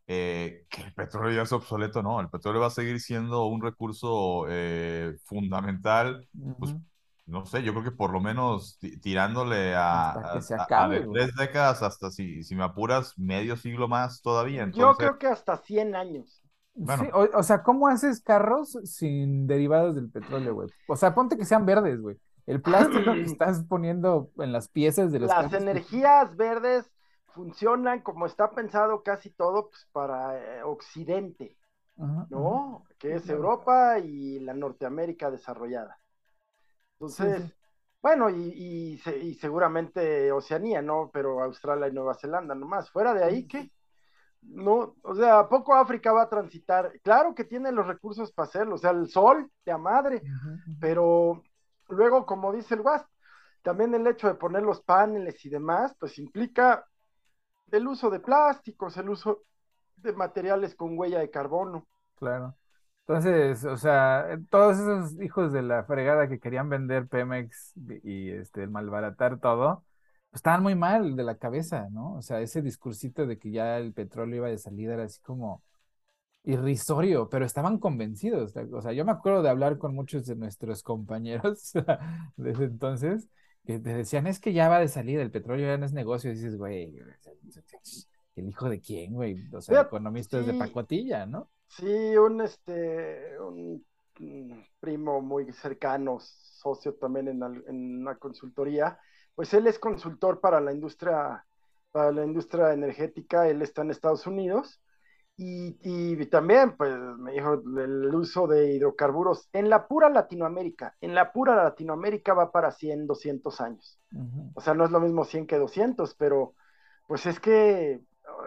[0.07, 4.45] que el petróleo ya es obsoleto, no, el petróleo va a seguir siendo un recurso
[5.23, 6.27] fundamental,
[6.59, 6.75] pues
[7.31, 10.37] no sé, yo creo que por lo menos tirándole a,
[11.13, 14.69] tres décadas hasta si, si me apuras medio siglo más todavía.
[14.73, 16.43] Yo creo que hasta 100 años.
[16.73, 20.69] Sí, o, sea, ¿cómo haces carros sin derivados del petróleo, güey?
[20.87, 22.17] O sea, ponte que sean verdes, güey.
[22.45, 26.91] El plástico que estás poniendo en las piezas de los Las energías verdes
[27.27, 31.57] funcionan como está pensado casi todo pues, para eh, Occidente,
[31.95, 32.83] ¿no?
[32.97, 35.97] Que es Europa y la Norteamérica desarrollada.
[36.93, 37.53] Entonces,
[38.01, 41.09] bueno, y, y, seguramente Oceanía, ¿no?
[41.13, 42.89] Pero Australia y Nueva Zelanda nomás.
[42.89, 43.71] Fuera de ahí, ¿qué?
[44.41, 46.91] no, o sea, poco África va a transitar.
[47.03, 50.23] Claro que tiene los recursos para hacerlo, o sea, el sol de a madre,
[50.79, 51.43] pero
[51.91, 53.07] luego, como dice el WASP,
[53.61, 56.85] también el hecho de poner los paneles y demás, pues implica
[57.71, 59.43] el uso de plásticos, el uso
[59.97, 61.87] de materiales con huella de carbono.
[62.15, 62.55] Claro.
[63.07, 67.73] Entonces, o sea, todos esos hijos de la fregada que querían vender Pemex
[68.03, 69.83] y este, malbaratar todo,
[70.31, 72.13] estaban muy mal de la cabeza, ¿no?
[72.15, 75.63] O sea, ese discursito de que ya el petróleo iba de salida era así como
[76.43, 78.55] irrisorio, pero estaban convencidos.
[78.55, 81.73] O sea, yo me acuerdo de hablar con muchos de nuestros compañeros
[82.37, 83.29] desde entonces
[83.65, 86.31] que te decían, es que ya va de salida, el petróleo ya no es negocio.
[86.31, 86.97] Y dices, güey,
[88.35, 89.37] ¿el hijo de quién, güey?
[89.53, 91.49] O sea, economistas de pacotilla, ¿no?
[91.67, 93.85] Sí, un, este, un,
[94.79, 98.99] primo muy cercano, socio también en, en una consultoría,
[99.35, 101.45] pues él es consultor para la industria,
[101.91, 104.81] para la industria energética, él está en Estados Unidos.
[105.37, 110.95] Y, también, pues, me dijo el uso de hidrocarburos en la pura Latinoamérica.
[111.01, 113.99] En la pura Latinoamérica va para 100, 200 años.
[114.53, 116.53] O sea, no es lo mismo 100 que 200, pero
[117.07, 118.01] pues es que,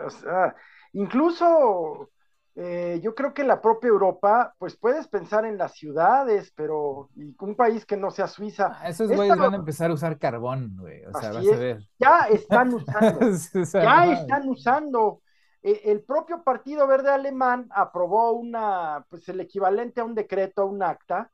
[0.07, 0.55] o sea,
[0.93, 2.11] incluso
[2.57, 7.35] eh, yo creo que la propia Europa, pues puedes pensar en las ciudades, pero y
[7.41, 8.79] un país que no sea Suiza.
[8.81, 11.05] Ah, esos güeyes van a empezar a usar carbón, güey.
[11.07, 11.83] O sea, vas a ver.
[11.99, 13.21] Ya están usando.
[13.73, 15.21] ya están usando.
[15.65, 20.67] E, el propio Partido Verde Alemán aprobó una, pues el equivalente a un decreto, a
[20.67, 21.33] un acta,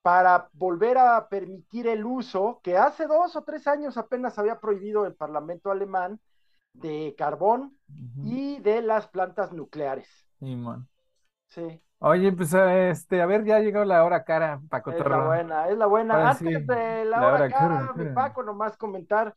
[0.00, 5.06] para volver a permitir el uso que hace dos o tres años apenas había prohibido
[5.06, 6.20] el Parlamento alemán
[6.72, 7.76] de carbón
[8.22, 10.08] y de las plantas nucleares.
[11.48, 11.82] Sí.
[12.00, 15.78] Oye, pues este, a ver, ya llegó la hora cara, Paco Es la buena, es
[15.78, 16.30] la buena.
[16.30, 19.34] Antes de la, hora, cara, mi Paco, nomás comentar,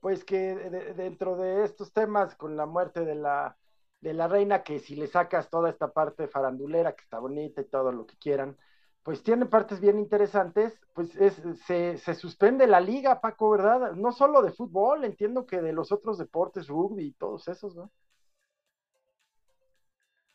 [0.00, 0.56] pues que
[0.96, 3.56] dentro de estos temas, con la muerte de la,
[4.00, 7.64] de la reina, que si le sacas toda esta parte farandulera, que está bonita y
[7.64, 8.56] todo lo que quieran,
[9.02, 13.92] pues tiene partes bien interesantes, pues es, se, se suspende la liga, Paco, ¿verdad?
[13.92, 17.90] No solo de fútbol, entiendo que de los otros deportes, rugby y todos esos, ¿no?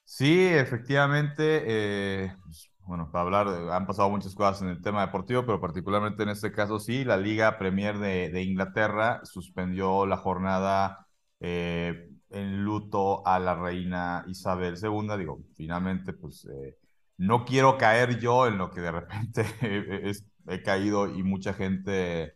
[0.06, 5.46] Sí, efectivamente, eh, pues, bueno, para hablar, han pasado muchas cosas en el tema deportivo,
[5.46, 11.08] pero particularmente en este caso sí, la Liga Premier de, Inglaterra suspendió la jornada
[11.40, 15.18] eh, en luto a la reina Isabel II.
[15.18, 16.78] Digo, finalmente, pues eh,
[17.18, 19.46] no quiero caer yo en lo que de repente
[20.48, 22.36] he caído y mucha gente,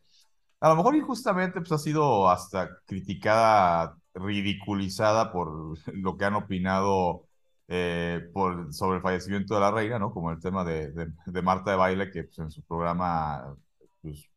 [0.59, 7.27] a lo mejor injustamente, pues ha sido hasta criticada, ridiculizada por lo que han opinado
[7.67, 10.11] eh, por, sobre el fallecimiento de la reina, ¿no?
[10.11, 10.91] Como el tema de,
[11.25, 13.55] de, Marta de Baile, que pues, en su programa
[14.01, 14.29] pues,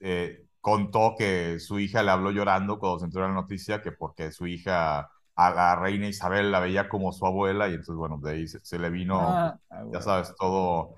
[0.00, 4.32] eh, contó que su hija le habló llorando cuando se enteró la noticia, que porque
[4.32, 8.32] su hija, a la reina Isabel, la veía como su abuela, y entonces, bueno, de
[8.32, 9.58] ahí se, le vino, ah,
[9.92, 10.94] ya sabes, todo,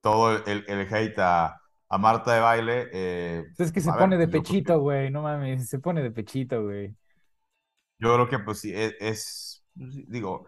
[0.00, 2.88] todo el, el hate a, a Marta de Baile.
[2.92, 6.94] Eh, es que se pone de pechito, güey, no mames, se pone de pechito, güey.
[7.98, 10.46] Yo creo que, pues sí, e, es, digo,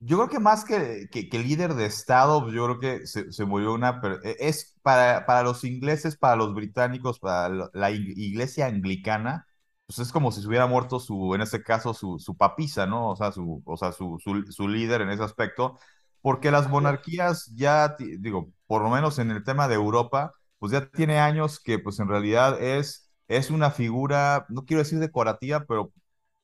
[0.00, 3.74] yo creo que más que, que, líder de Estado, pues, yo creo que se, murió
[3.74, 4.00] una...
[4.22, 9.46] E, es para, para los ingleses, para los británicos, para la iglesia anglicana,
[9.86, 13.10] pues es como si se hubiera muerto su, en este caso, su, su papisa, ¿no?
[13.10, 14.18] O sea, su, o sea su,
[14.50, 15.78] su, líder en ese aspecto,
[16.20, 20.90] porque las monarquías ya, digo, por lo menos en el tema de Europa, pues ya
[20.90, 25.92] tiene años que pues en realidad es, es una figura, no quiero decir decorativa, pero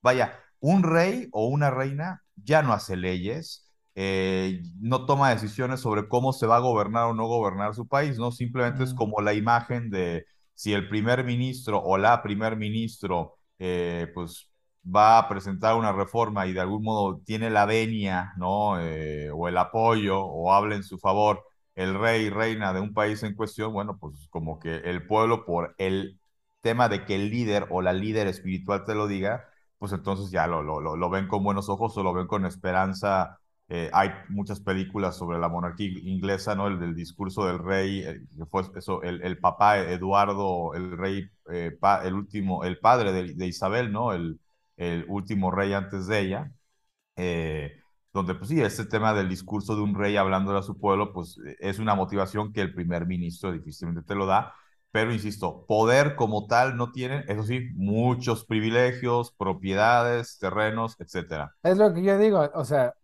[0.03, 6.09] vaya, un rey o una reina ya no hace leyes, eh, no toma decisiones sobre
[6.09, 8.33] cómo se va a gobernar o no gobernar su país, ¿no?
[8.33, 14.09] Simplemente es como la imagen de si el primer ministro o la primer ministro, eh,
[14.15, 14.51] pues
[14.85, 18.81] va a presentar una reforma y de algún modo tiene la venia, ¿no?
[18.81, 21.43] Eh, o el apoyo o habla en su favor
[21.75, 25.45] el rey y reina de un país en cuestión, bueno, pues como que el pueblo
[25.45, 26.21] por el
[26.61, 29.49] tema de que el líder o la líder espiritual te lo diga,
[29.85, 33.39] pues entonces ya lo, lo, lo ven con buenos ojos o lo ven con esperanza.
[33.69, 36.69] Eh, hay muchas películas sobre la monarquía inglesa, ¿no?
[36.69, 41.29] El del discurso del rey, eh, que fue eso, el, el, papá Eduardo, el rey,
[41.53, 44.15] eh, el último, el padre de, de Isabel, ¿no?
[44.15, 44.41] El,
[44.79, 46.51] el último rey antes de ella,
[47.17, 47.73] eh,
[48.15, 51.39] donde pues sí, este tema del discurso de un rey hablando a su pueblo, pues
[51.61, 54.55] es una motivación que el primer ministro difícilmente te lo da,
[54.95, 61.53] pero insisto, poder como tal no tienen, eso sí, muchos privilegios, propiedades, terrenos, etcétera.
[61.65, 62.95] Es lo que yo digo, o sea,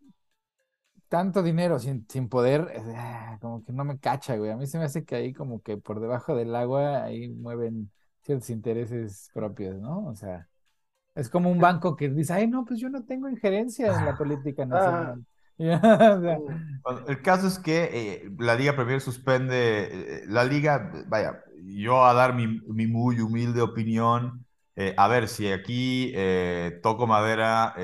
[1.08, 4.50] tanto dinero sin, sin poder, ah, como que no me cacha, güey.
[4.52, 7.90] A mí se me hace que ahí como que por debajo del agua ahí mueven
[8.22, 10.06] ciertos intereses propios, ¿no?
[10.06, 10.48] O sea,
[11.14, 14.16] es como un banco que dice, ay, no, pues yo no tengo injerencia en la
[14.16, 15.24] política nacional.
[17.08, 17.90] el caso es que
[18.24, 23.20] eh, la liga Premier suspende, eh, la liga, vaya, yo a dar mi, mi muy
[23.20, 24.46] humilde opinión,
[24.76, 26.12] eh, a ver, si aquí
[26.82, 27.74] toco madera,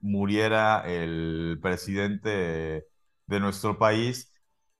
[0.00, 2.86] muriera el presidente
[3.26, 4.32] de nuestro país,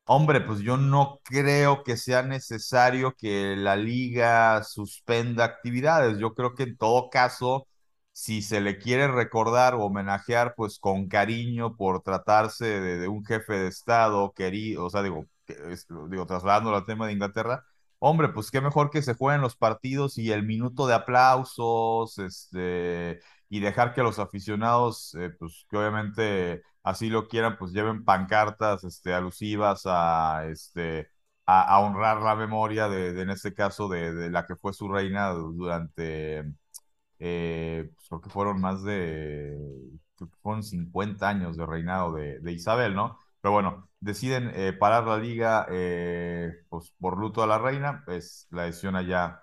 [0.09, 6.19] Hombre, pues yo no creo que sea necesario que la liga suspenda actividades.
[6.19, 7.67] Yo creo que en todo caso,
[8.17, 13.53] si se le quiere recordar o homenajear, pues con cariño por tratarse de, un jefe
[13.59, 15.27] de Estado querido, o sea, digo,
[16.09, 17.67] digo, trasladándolo al tema de Inglaterra,
[17.99, 23.21] hombre, pues qué mejor que se jueguen los partidos y el minuto de aplausos, este,
[23.51, 28.83] y dejar que los aficionados, eh, pues que obviamente así lo quieran, pues lleven pancartas,
[28.85, 31.11] este, alusivas a, este,
[31.45, 35.31] a, honrar la memoria de, en este caso, de, de la que fue su reina
[35.33, 36.45] durante
[37.19, 39.57] eh, pues, creo que fueron más de,
[40.43, 43.19] fueron 50 años de reinado de, Isabel, ¿no?
[43.41, 48.47] Pero bueno, deciden eh, parar la liga eh, pues, por luto a la reina, pues
[48.51, 49.43] la decisión allá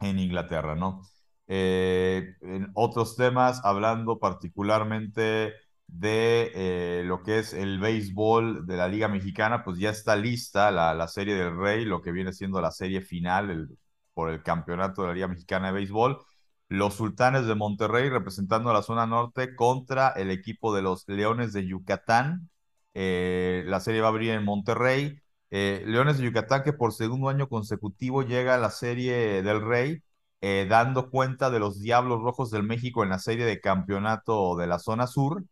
[0.00, 1.02] en Inglaterra, ¿no?
[1.48, 5.52] en otros temas, hablando particularmente
[5.86, 10.94] de lo que es el béisbol de la Liga Mexicana, pues ya está lista la,
[10.94, 13.78] la serie del Rey, lo que viene siendo la serie final el,
[14.14, 16.24] por el campeonato de la Liga Mexicana de Béisbol
[16.72, 21.52] los Sultanes de Monterrey representando a la zona norte contra el equipo de los Leones
[21.52, 22.48] de Yucatán.
[22.94, 25.20] Eh, la serie va a abrir en Monterrey.
[25.50, 30.02] Eh, Leones de Yucatán que por segundo año consecutivo llega a la serie del Rey,
[30.40, 34.66] eh, dando cuenta de los Diablos Rojos del México en la serie de campeonato de
[34.66, 35.44] la zona sur.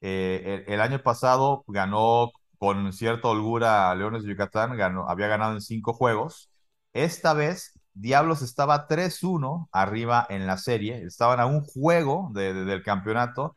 [0.00, 6.50] El, año pasado ganó con cierta holgura Leones de Yucatán, había ganado en cinco juegos.
[6.92, 13.56] Esta vez Diablos estaba 3-1 arriba en la serie, estaban a un juego del campeonato.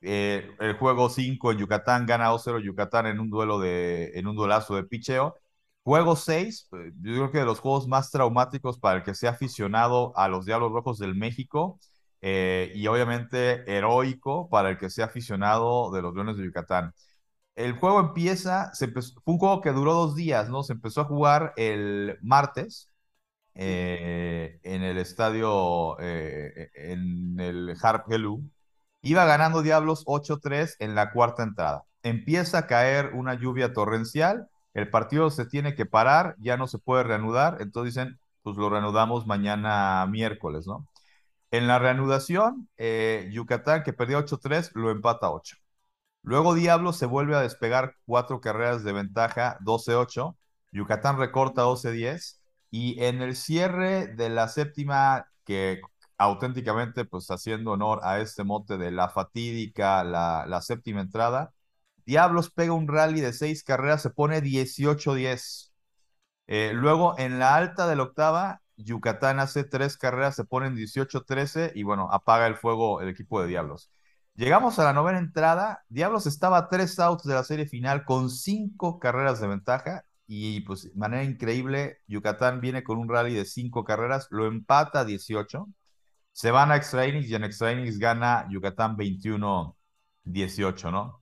[0.00, 4.36] Eh, el juego 5 en Yucatán gana 2-0 Yucatán en un duelo de en un
[4.36, 5.36] duelazo de picheo.
[5.82, 9.30] Juego 6, eh, yo creo que de los juegos más traumáticos para el que sea
[9.30, 11.78] aficionado a los Diablos Rojos del México
[12.22, 16.94] eh, y obviamente heroico para el que sea aficionado de los Leones de Yucatán.
[17.54, 20.62] El juego empieza, se fue un juego que duró dos días, ¿no?
[20.62, 22.90] Se empezó a jugar el martes,
[23.54, 28.42] eh, en el estadio, eh, en el Harp Helú.
[29.02, 31.84] Iba ganando Diablos 8-3 en la cuarta entrada.
[32.02, 36.78] Empieza a caer una lluvia torrencial, el partido se tiene que parar, ya no se
[36.78, 40.86] puede reanudar, entonces dicen, pues lo reanudamos mañana miércoles, ¿no?
[41.50, 45.56] En la reanudación, eh, Yucatán, que perdió 8-3, lo empata 8.
[46.22, 50.36] Luego Diablos se vuelve a despegar cuatro carreras de ventaja, 12-8.
[50.72, 52.40] Yucatán recorta 12-10
[52.74, 55.80] y en el cierre de la séptima, que
[56.18, 61.52] auténticamente, pues haciendo honor a este mote de la fatídica, la, séptima entrada,
[62.06, 65.72] Diablos pega un rally de seis carreras, se pone 18-10.
[66.48, 71.72] Eh, luego, en la alta de la octava, Yucatán hace tres carreras, se ponen 18-13
[71.76, 73.90] y bueno, apaga el fuego el equipo de Diablos.
[74.34, 78.98] Llegamos a la novena entrada, Diablos estaba tres outs de la serie final con cinco
[78.98, 83.84] carreras de ventaja y pues de manera increíble, Yucatán viene con un rally de cinco
[83.84, 85.68] carreras, lo empata a 18,
[86.32, 91.20] se van a extra innings y en extra innings gana Yucatán 21-18, ¿no?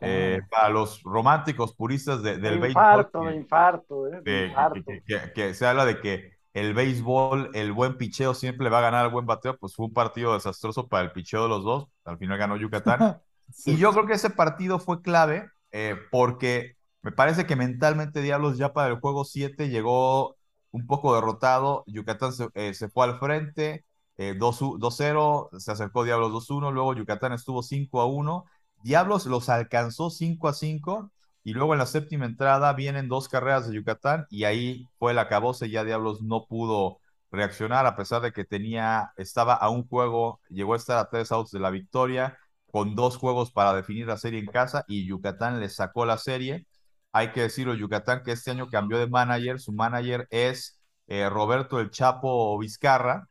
[0.00, 2.68] Eh, para los románticos puristas del béisbol.
[2.68, 4.20] Infarto, de infarto, ¿eh?
[4.22, 4.92] De infarto.
[5.04, 9.04] Que, que, se habla de que el béisbol, el buen picheo siempre va a ganar
[9.04, 12.18] al buen bateo, pues fue un partido desastroso para el picheo de los dos, al
[12.18, 13.20] final ganó Yucatán.
[13.64, 18.58] Y yo creo que ese partido fue clave eh, porque me parece que mentalmente Diablos
[18.58, 20.36] ya para el juego 7 llegó
[20.70, 21.84] un poco derrotado.
[21.86, 23.84] Yucatán se, eh, fue al frente.
[24.18, 28.44] 2-0, se acercó Diablos 2-1, luego Yucatán estuvo 5-1,
[28.82, 31.12] Diablos los alcanzó 5-5
[31.44, 35.18] y luego en la séptima entrada vienen dos carreras de Yucatán y ahí fue el
[35.18, 36.98] acabose, ya Diablos no pudo
[37.30, 41.30] reaccionar a pesar de que tenía, estaba a un juego, llegó a estar a tres
[41.32, 42.36] outs de la victoria,
[42.70, 46.66] con dos juegos para definir la serie en casa y Yucatán le sacó la serie.
[47.12, 51.80] Hay que decirlo, Yucatán que este año cambió de manager, su manager es eh, Roberto
[51.80, 53.28] el Chapo Vizcarra,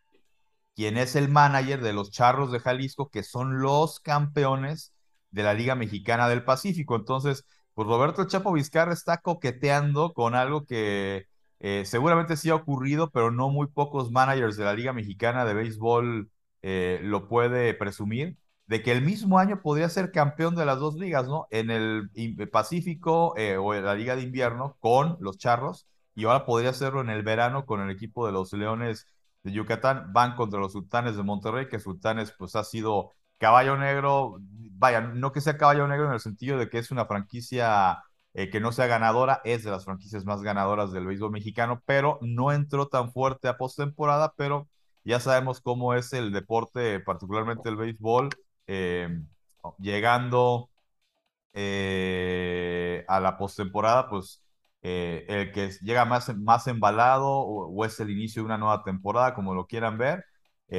[0.75, 4.93] quien es el manager de los Charros de Jalisco, que son los campeones
[5.31, 6.95] de la Liga Mexicana del Pacífico.
[6.95, 11.27] Entonces, pues Roberto el Chapo Vizcarra está coqueteando con algo que
[11.59, 15.53] eh, seguramente sí ha ocurrido, pero no muy pocos managers de la Liga Mexicana de
[15.53, 16.29] Béisbol
[16.61, 20.95] eh, lo puede presumir, de que el mismo año podría ser campeón de las dos
[20.95, 21.47] ligas, ¿no?
[21.51, 22.09] En el
[22.51, 27.01] Pacífico eh, o en la Liga de Invierno con los Charros, y ahora podría hacerlo
[27.01, 29.07] en el verano con el equipo de los Leones
[29.43, 30.11] de Yucatán.
[30.13, 35.31] Van contra los Sultanes de Monterrey, que Sultanes pues ha sido caballo negro, vaya, no
[35.31, 38.03] que sea caballo negro en el sentido de que es una franquicia
[38.33, 42.19] eh, que no sea ganadora, es de las franquicias más ganadoras del béisbol mexicano, pero
[42.21, 44.67] no entró tan fuerte a postemporada, pero
[45.03, 48.29] ya sabemos cómo es el deporte, particularmente el béisbol,
[48.67, 49.09] eh,
[49.79, 50.69] llegando
[51.53, 54.43] eh, a la postemporada, pues
[54.81, 59.53] el que llega más, más embalado o, es el inicio de una nueva temporada, como
[59.53, 60.23] lo quieran ver.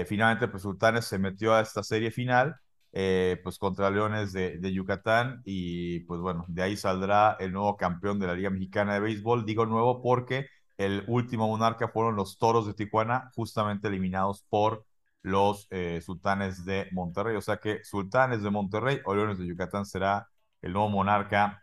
[0.07, 2.57] finalmente, pues Sultanes se metió a esta serie final
[2.93, 8.19] eh, pues contra Leones de, Yucatán y pues bueno, de ahí saldrá el nuevo campeón
[8.19, 9.45] de la Liga Mexicana de Béisbol.
[9.45, 10.47] Digo nuevo porque
[10.79, 14.87] el último monarca fueron los Toros de Tijuana, justamente eliminados por
[15.29, 17.37] los eh, Sultanes de Monterrey.
[17.37, 20.29] O sea que Sultanes de Monterrey o Leones de Yucatán será
[20.63, 21.63] el nuevo monarca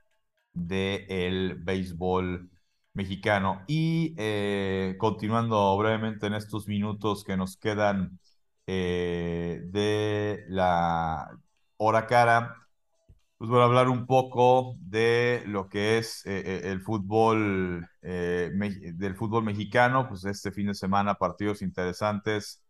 [0.53, 2.49] del béisbol
[2.93, 3.63] mexicano.
[3.67, 8.19] Y eh, continuando brevemente en estos minutos que nos quedan
[8.67, 11.29] eh, de la
[11.77, 12.55] hora cara,
[13.37, 19.15] pues voy a hablar un poco de lo que es eh, eh, el fútbol, del
[19.15, 22.64] fútbol mexicano, pues este fin de semana partidos interesantes.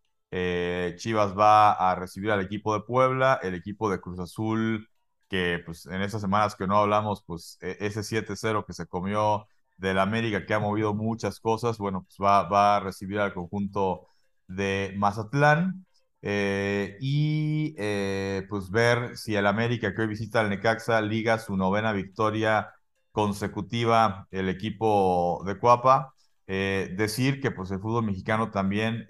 [0.98, 4.90] Chivas va a recibir al equipo de Puebla, el equipo de Cruz Azul,
[5.30, 9.48] que pues en estas semanas que no hablamos, pues e, ese 7-0 que se comió
[9.78, 14.08] del América, que ha movido muchas cosas, bueno, pues va, va a recibir al conjunto
[14.48, 15.86] de Mazatlán.
[16.28, 21.56] Eh, y eh, pues ver si el América que hoy visita al Necaxa liga su
[21.56, 22.74] novena victoria
[23.12, 26.15] consecutiva el equipo de Cuapa.
[26.48, 29.08] Eh, decir que pues el fútbol mexicano también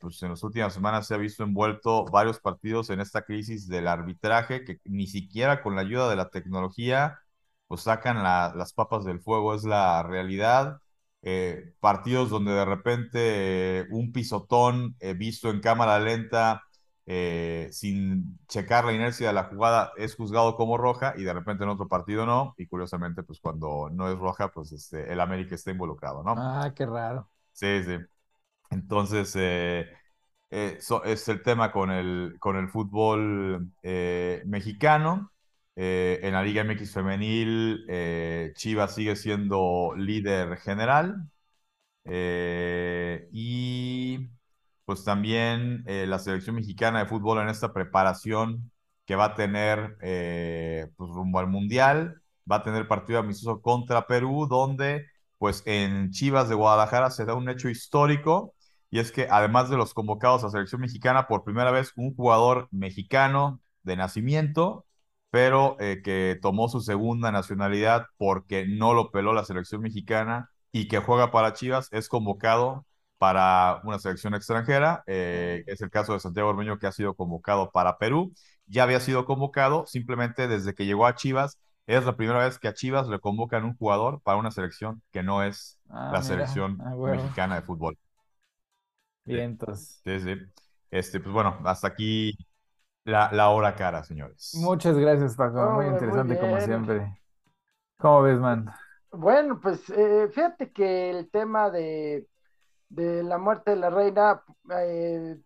[0.00, 3.88] pues en las últimas semanas se ha visto envuelto varios partidos en esta crisis del
[3.88, 7.18] arbitraje que ni siquiera con la ayuda de la tecnología
[7.66, 10.80] pues sacan las papas del fuego, es la realidad.
[11.22, 16.62] Eh, partidos donde de repente eh, un pisotón eh, visto en cámara lenta
[17.06, 21.70] sin checar la inercia de la jugada es juzgado como roja y de repente en
[21.70, 25.70] otro partido no y curiosamente pues cuando no es roja pues este, el América está
[25.70, 26.34] involucrado, ¿no?
[26.36, 27.28] Ah, qué raro.
[27.52, 27.96] Sí, sí.
[28.70, 29.36] Entonces
[31.04, 33.70] es el tema con el, con el fútbol
[34.46, 35.32] mexicano.
[35.78, 41.28] Eh, en la Liga MX femenil, eh, Chivas sigue siendo líder general.
[42.04, 44.30] Eh, y
[44.86, 48.70] pues también la selección mexicana de fútbol en esta preparación
[49.04, 49.96] que va a tener
[50.96, 55.06] pues rumbo al Mundial, va a tener partido amistoso contra Perú, donde
[55.38, 58.54] pues en Chivas de Guadalajara se da un hecho histórico
[58.90, 62.68] y es que además de los convocados a selección mexicana, por primera vez un jugador
[62.70, 64.86] mexicano de nacimiento
[65.30, 70.88] pero eh, que tomó su segunda nacionalidad porque no lo peló la selección mexicana y
[70.88, 72.86] que juega para Chivas, es convocado
[73.26, 75.02] para una selección extranjera.
[75.08, 78.32] Eh, es el caso de Santiago Ormeño que ha sido convocado para Perú.
[78.68, 81.58] Ya había sido convocado simplemente desde que llegó a Chivas.
[81.88, 85.24] Es la primera vez que a Chivas le convocan un jugador para una selección que
[85.24, 87.98] no es ah, la selección ah, mexicana de fútbol.
[89.24, 90.00] Bien, entonces.
[90.04, 90.36] Sí, sí.
[90.92, 92.38] Este, pues bueno, hasta aquí
[93.02, 94.52] la, hora cara, señores.
[94.54, 95.72] Muchas gracias, Paco.
[95.72, 97.20] muy interesante como siempre.
[97.98, 98.70] ¿Cómo ves, man?
[99.10, 102.28] Bueno, pues eh, fíjate que el tema de,
[102.90, 105.36] la muerte de la reina eh,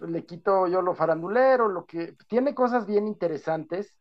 [0.00, 3.96] le quito yo lo farandulero, lo que tiene cosas bien interesantes.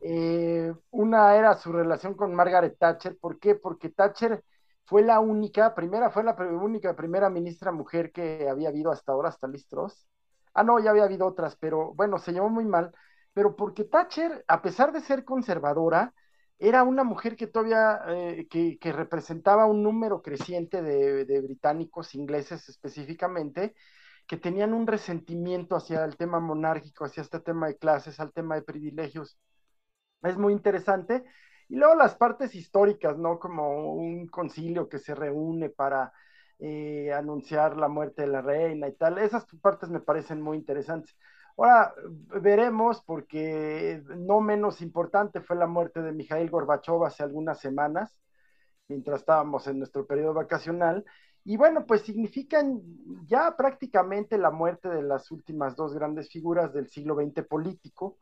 [0.00, 3.18] Eh, una era su relación con Margaret Thatcher.
[3.18, 3.54] ¿Por qué?
[3.54, 4.44] Porque Thatcher
[4.84, 9.28] fue la única, primera, fue la única primera ministra mujer que había habido hasta ahora,
[9.28, 9.66] hasta Liz
[10.54, 12.92] Ah, no, ya había habido otras, pero bueno, se llevó muy mal.
[13.32, 16.14] Pero porque Thatcher, a pesar de ser conservadora,
[16.58, 23.74] era una mujer que todavía, eh, que, representaba un número creciente de, británicos, ingleses específicamente,
[24.26, 28.56] que tenían un resentimiento hacia el tema monárquico, hacia este tema de clases, al tema
[28.56, 29.38] de privilegios.
[30.22, 31.24] Es muy interesante.
[31.68, 33.38] Y luego las partes históricas, ¿no?
[33.38, 36.12] Como un concilio que se reúne para
[36.58, 39.18] eh, anunciar la muerte de la reina y tal.
[39.18, 41.16] Esas partes me parecen muy interesantes.
[41.58, 41.92] Ahora
[42.40, 48.16] veremos, porque no menos importante fue la muerte de Mikhail Gorbachev hace algunas semanas,
[48.86, 51.04] mientras estábamos en nuestro periodo vacacional.
[51.42, 52.80] Y bueno, pues significan
[53.26, 58.18] ya prácticamente la muerte de las últimas dos grandes figuras del siglo XX político,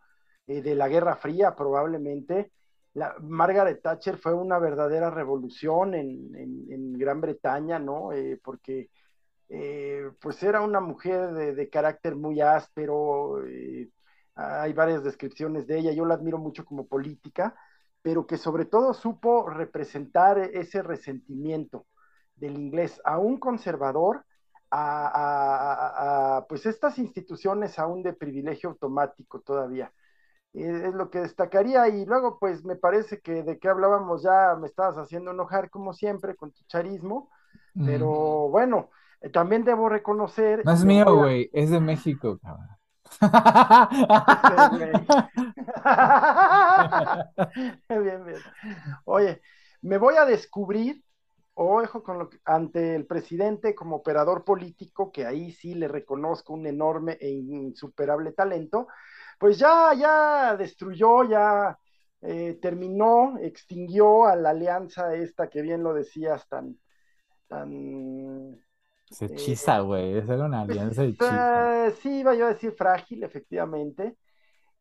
[0.46, 2.52] eh, de la Guerra Fría probablemente.
[3.20, 8.12] Margaret Thatcher fue una verdadera revolución en, Gran Bretaña, ¿no?
[8.12, 8.88] Eh, porque
[9.48, 13.88] eh, pues era una mujer de, carácter muy áspero, eh,
[14.34, 17.54] hay varias descripciones de ella, yo la admiro mucho como política,
[18.02, 21.86] pero que sobre todo supo representar ese resentimiento
[22.36, 24.24] del inglés a un conservador,
[24.70, 29.92] a, pues estas instituciones aún de privilegio automático todavía.
[30.52, 34.56] Eh, es lo que destacaría y luego pues me parece que de qué hablábamos ya
[34.60, 37.30] me estabas haciendo enojar como siempre con tu charismo,
[37.74, 40.62] pero bueno, eh, también debo reconocer.
[40.64, 42.76] No es mío, güey, es de México, cabrón.
[47.88, 48.40] bien, bien.
[49.04, 49.40] Oye,
[49.82, 51.02] me voy a descubrir,
[51.54, 56.66] ojo, con lo ante el presidente como operador político, que ahí sí le reconozco un
[56.66, 58.88] enorme e insuperable talento,
[59.38, 61.78] pues ya, ya destruyó, ya
[62.22, 66.78] eh, terminó, extinguió a la alianza esta que bien lo decías, tan,
[67.48, 68.58] tan
[69.10, 70.18] se hechiza, güey.
[70.18, 71.90] Esa era una alianza hechiza.
[72.02, 74.16] sí, iba yo a decir frágil, efectivamente.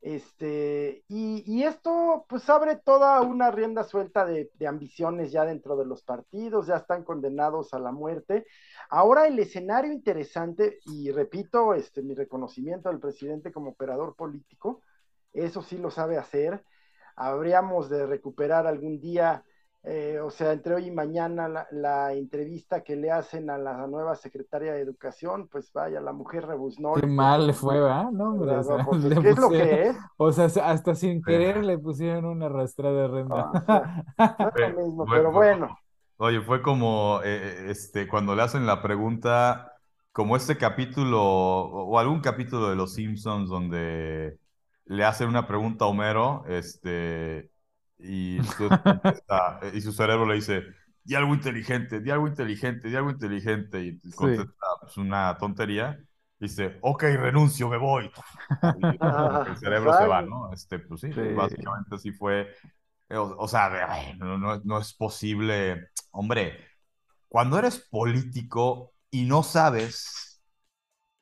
[0.05, 6.03] Este, y, esto pues abre toda una rienda suelta de, ambiciones ya dentro de los
[6.03, 8.45] partidos, ya están condenados a la muerte.
[8.91, 14.83] Ahora el escenario interesante, y repito, este, mi reconocimiento al presidente como operador político,
[15.33, 16.63] eso sí lo sabe hacer.
[17.15, 19.43] Habríamos de recuperar algún día
[19.87, 24.15] eh, o sea, entre hoy y mañana la, entrevista que le hacen a la nueva
[24.15, 26.93] secretaria de Educación, pues vaya, la mujer rebuznó.
[26.93, 28.09] Qué mal le fue, ¿verdad?
[28.11, 29.97] No, o sea, pues, ¿Qué es lo que es?
[30.17, 33.51] O sea, hasta sin querer le pusieron una arrastrada de renta.
[33.67, 34.03] Ah,
[34.55, 35.77] no es lo mismo, pero bueno.
[36.17, 39.73] Oye, fue como eh, eh, este, cuando le hacen la pregunta,
[40.11, 44.39] como este capítulo, o algún capítulo de Los Simpsons donde
[44.85, 47.51] le hacen una pregunta a Homero, este
[47.97, 48.39] y,
[49.73, 50.63] y su cerebro le dice,
[51.03, 55.97] di algo inteligente, di algo inteligente, di algo inteligente, y contesta pues, una tontería,
[56.39, 58.11] dice, ok, renuncio, me voy.
[59.47, 60.51] el cerebro se va, ¿no?
[60.51, 62.53] Este, pues sí, básicamente así fue.
[63.09, 65.89] O, sea, no, no, no es posible.
[66.09, 66.57] Hombre,
[67.27, 70.41] cuando eres político y no sabes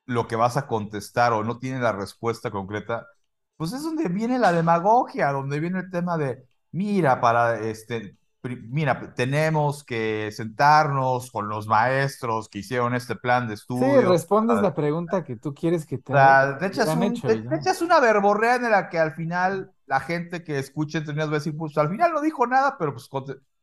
[0.05, 3.05] lo que vas a contestar o no tienes la respuesta concreta,
[3.57, 8.17] pues es donde viene la demagogia, donde viene el tema de, mira, para este,
[8.69, 14.01] mira, tenemos que sentarnos con los maestros que hicieron este plan de estudio.
[14.01, 16.13] Sí, respondes la pregunta que tú quieres que te,
[16.59, 21.23] te, echas, una verborrea en la que al final la gente que escucha entre va
[21.23, 23.09] a decir, pues al final no dijo nada, pero pues,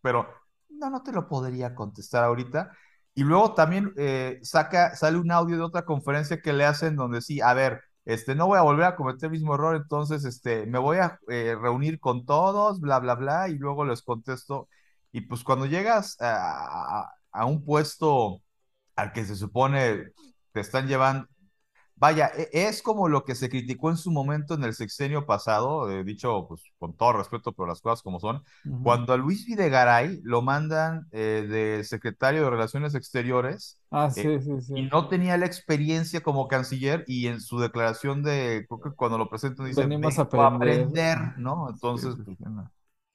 [0.00, 0.26] pero
[0.70, 2.70] no, no te lo podría contestar ahorita.
[3.14, 7.20] Y luego también eh, saca, sale un audio de otra conferencia que le hacen donde
[7.20, 7.82] sí, a ver,
[8.12, 11.18] este, no voy a volver a cometer el mismo error, entonces, este, me voy a
[11.28, 14.68] eh, reunir con todos, bla, bla, bla, y luego les contesto.
[15.12, 17.12] Y pues cuando llegas a,
[17.46, 18.40] un puesto
[18.96, 20.12] al que se supone
[20.52, 21.28] te están llevando,
[22.00, 25.88] vaya, e, es como lo que se criticó en su momento en el sexenio pasado,
[25.90, 28.42] eh, dicho pues con todo respeto, pero las cosas como son,
[28.82, 34.40] cuando a Luis Videgaray lo mandan eh, de secretario de Relaciones Exteriores Ah, sí, eh,
[34.40, 34.74] sí, sí.
[34.76, 39.18] Y no tenía la experiencia como canciller y en su declaración de, creo que cuando
[39.18, 41.18] lo presentan dice, venimos a aprender.
[41.38, 41.68] ¿no?
[41.68, 42.38] Entonces, pues,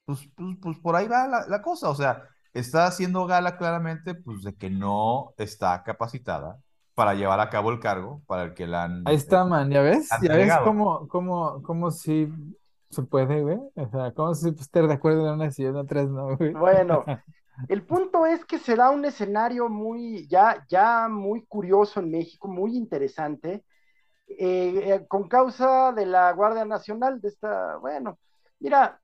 [0.06, 2.24] pues, pues, pues, por ahí va la, cosa, o sea,
[2.54, 6.60] está haciendo gala claramente pues de que no está capacitada
[6.96, 9.04] para llevar a cabo el cargo para el que la han...
[9.06, 10.10] Ahí está, man, ¿ya ves?
[10.22, 12.32] ¿Ya ves cómo, cómo, cómo sí
[12.90, 13.60] se puede, güey?
[13.76, 16.54] O sea, cómo si estar de acuerdo en una y en otras no, güey.
[16.54, 17.04] Bueno,
[17.70, 22.76] El punto es que será un escenario muy, ya, ya muy curioso en México, muy
[22.76, 23.64] interesante,
[24.28, 28.20] eh, eh, con causa de la Guardia Nacional, de esta, bueno,
[28.60, 29.00] mira,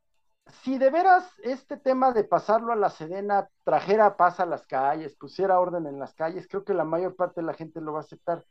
[0.64, 5.16] si de veras este tema de pasarlo a la Sedena trajera paz a las calles,
[5.16, 8.00] pusiera orden en las calles, creo que la mayor parte de la gente lo va
[8.00, 8.46] a aceptar.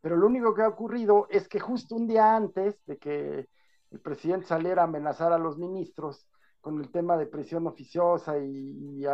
[0.00, 3.48] Pero lo único que ha ocurrido es que justo un día antes de que
[3.90, 6.28] el presidente saliera a amenazar a los ministros,
[6.60, 9.04] con el tema de presión oficiosa y,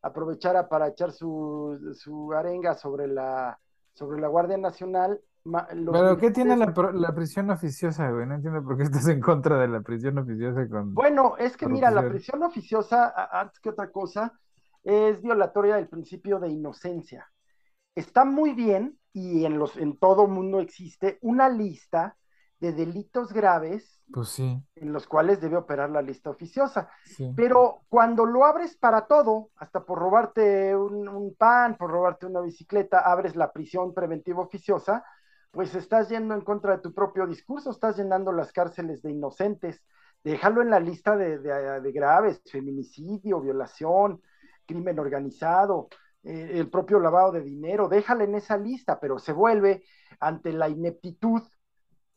[0.00, 3.58] aprovechara para echar su, arenga sobre la,
[3.94, 5.20] sobre la Guardia Nacional.
[5.44, 8.26] ¿Pero qué tiene la, la, prisión oficiosa, güey?
[8.26, 10.94] No entiendo por qué estás en contra de la prisión oficiosa con...
[10.94, 14.38] Bueno, es que mira, la prisión oficiosa, antes que otra cosa,
[14.82, 17.30] es violatoria del principio de inocencia.
[17.94, 22.16] Está muy bien, y en, los, en todo mundo existe, una lista
[22.60, 24.60] de delitos graves pues sí.
[24.74, 26.90] en los cuales debe operar la lista oficiosa.
[27.36, 33.00] Pero cuando lo abres para todo, hasta por robarte un, pan, por robarte una bicicleta,
[33.00, 35.04] abres la prisión preventiva oficiosa,
[35.58, 39.82] pues estás yendo en contra de tu propio discurso, estás llenando las cárceles de inocentes.
[40.22, 44.22] Déjalo en la lista de, de, graves, feminicidio, violación,
[44.64, 45.88] crimen organizado,
[46.22, 49.82] eh, el propio lavado de dinero, déjala en esa lista, pero se vuelve
[50.20, 51.42] ante la ineptitud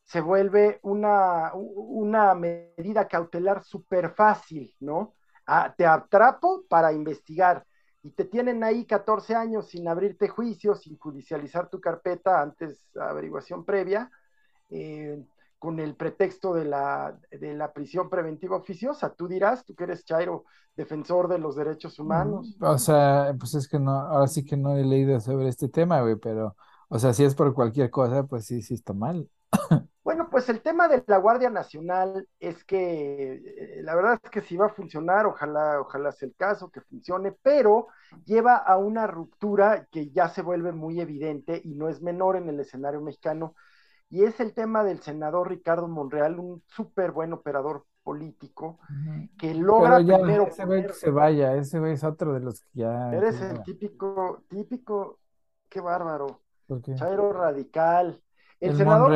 [0.03, 5.15] se vuelve una, una medida cautelar súper fácil, ¿no?
[5.47, 7.65] Ah, te atrapo para investigar
[8.03, 13.63] y te tienen ahí 14 años sin abrirte juicio, sin judicializar tu carpeta antes averiguación
[13.63, 14.11] previa,
[14.69, 15.23] eh,
[15.59, 19.13] con el pretexto de la, de la prisión preventiva oficiosa.
[19.13, 20.45] Tú dirás, tú que eres Chairo,
[20.75, 22.57] defensor de los derechos humanos.
[22.59, 26.01] O sea, pues es que no, ahora sí que no he leído sobre este tema,
[26.01, 26.55] güey, pero,
[26.89, 29.29] o sea, si es por cualquier cosa, pues sí, sí está mal.
[30.03, 34.41] Bueno, pues el tema de la Guardia Nacional es que eh, la verdad es que
[34.41, 37.87] si va a funcionar, ojalá, ojalá sea el caso, que funcione, pero
[38.25, 42.49] lleva a una ruptura que ya se vuelve muy evidente y no es menor en
[42.49, 43.53] el escenario mexicano,
[44.09, 48.79] y es el tema del senador Ricardo Monreal, un súper buen operador político,
[49.37, 50.47] que logra primero...
[50.47, 53.13] Ese güey que se vaya, ese güey es otro de los que ya...
[53.13, 55.19] Eres el típico, típico,
[55.69, 56.41] qué bárbaro,
[56.95, 58.19] Chairo radical,
[58.61, 59.09] el, senador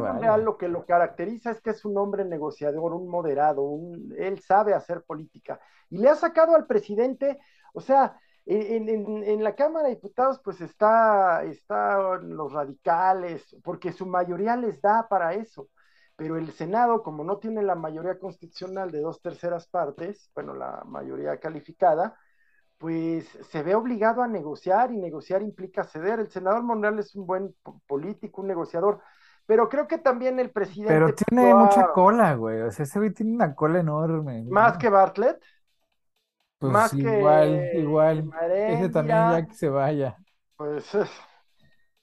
[0.00, 4.38] Monreal, lo que lo caracteriza es que es un hombre negociador, un moderado, un, él
[4.40, 5.58] sabe hacer política.
[5.88, 7.38] Y le ha sacado al presidente,
[7.72, 14.56] o sea, en, la Cámara de Diputados pues está, está los radicales, porque su mayoría
[14.56, 15.68] les da para eso.
[16.16, 20.82] Pero el Senado, como no tiene la mayoría constitucional de dos terceras partes, bueno, la
[20.86, 22.16] mayoría calificada,
[22.78, 26.20] pues se ve obligado a negociar y negociar implica ceder.
[26.20, 27.54] El senador Monreal es un buen
[27.86, 29.00] político, un negociador,
[29.46, 30.92] pero creo que también el presidente...
[30.92, 34.44] Pero tiene mucha cola, güey, o sea, ese güey tiene una cola enorme.
[34.48, 35.42] ¿Más que Bartlett?
[36.58, 38.30] Pues más igual, que igual.
[38.50, 40.16] Ese también ya que se vaya.
[40.56, 40.96] Pues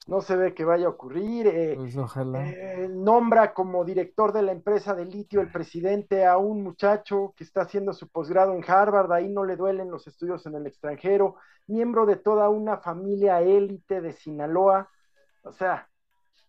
[0.08, 1.47] no se ve que vaya a ocurrir.
[1.47, 2.45] Eh, pues ojalá.
[2.45, 7.43] Eh, nombra como director de la empresa de litio el presidente a un muchacho que
[7.43, 11.36] está haciendo su posgrado en Harvard, ahí no le duelen los estudios en el extranjero,
[11.68, 14.89] miembro de toda una familia élite de Sinaloa.
[15.43, 15.88] O sea,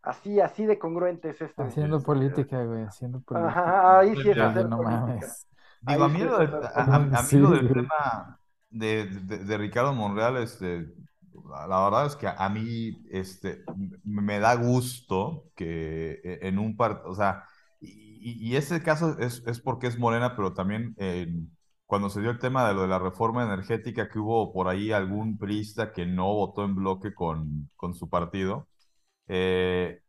[0.03, 1.63] así, así de congruente es esto.
[1.63, 3.99] Haciendo política, güey, haciendo política.
[3.99, 5.47] ahí sí es hacer no Mames.
[5.81, 8.39] Digo, a mí, lo, del tema
[8.71, 10.95] de, de Ricardo Monreal, este
[11.69, 13.65] la verdad es que a mí este,
[14.05, 17.45] me da gusto que e, en un partido, o sea,
[17.81, 20.95] y, y, ese caso es, es, porque es Morena, pero también
[21.87, 24.93] cuando se dio el tema de lo de la reforma energética, que hubo por ahí
[24.93, 28.69] algún priista que no votó en bloque con, con su partido.
[29.29, 30.01] Eh,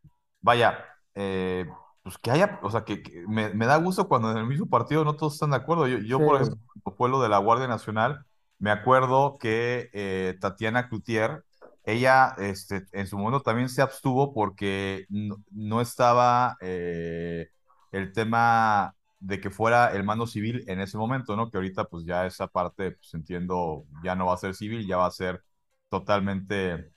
[0.41, 0.83] vaya,
[1.15, 1.67] eh,
[2.03, 5.03] pues que haya, o sea, que, me, me, da gusto cuando en el mismo partido
[5.03, 5.87] no todos están de acuerdo.
[5.87, 6.59] Yo, yo por ejemplo,
[6.97, 8.25] fue lo de la Guardia Nacional
[8.59, 11.43] me acuerdo que eh, Tatiana Cloutier,
[11.83, 17.49] ella este, en su momento también se abstuvo porque no, estaba eh,
[17.91, 21.49] el tema de que fuera el mando civil en ese momento, ¿no?
[21.49, 24.97] Que ahorita pues ya esa parte, pues entiendo, ya no va a ser civil, ya
[24.97, 25.43] va a ser
[25.89, 26.91] totalmente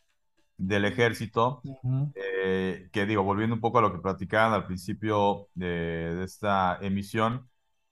[0.57, 1.63] del ejército,
[2.15, 7.49] eh, que digo, volviendo un poco a lo que platicaban al principio de esta emisión,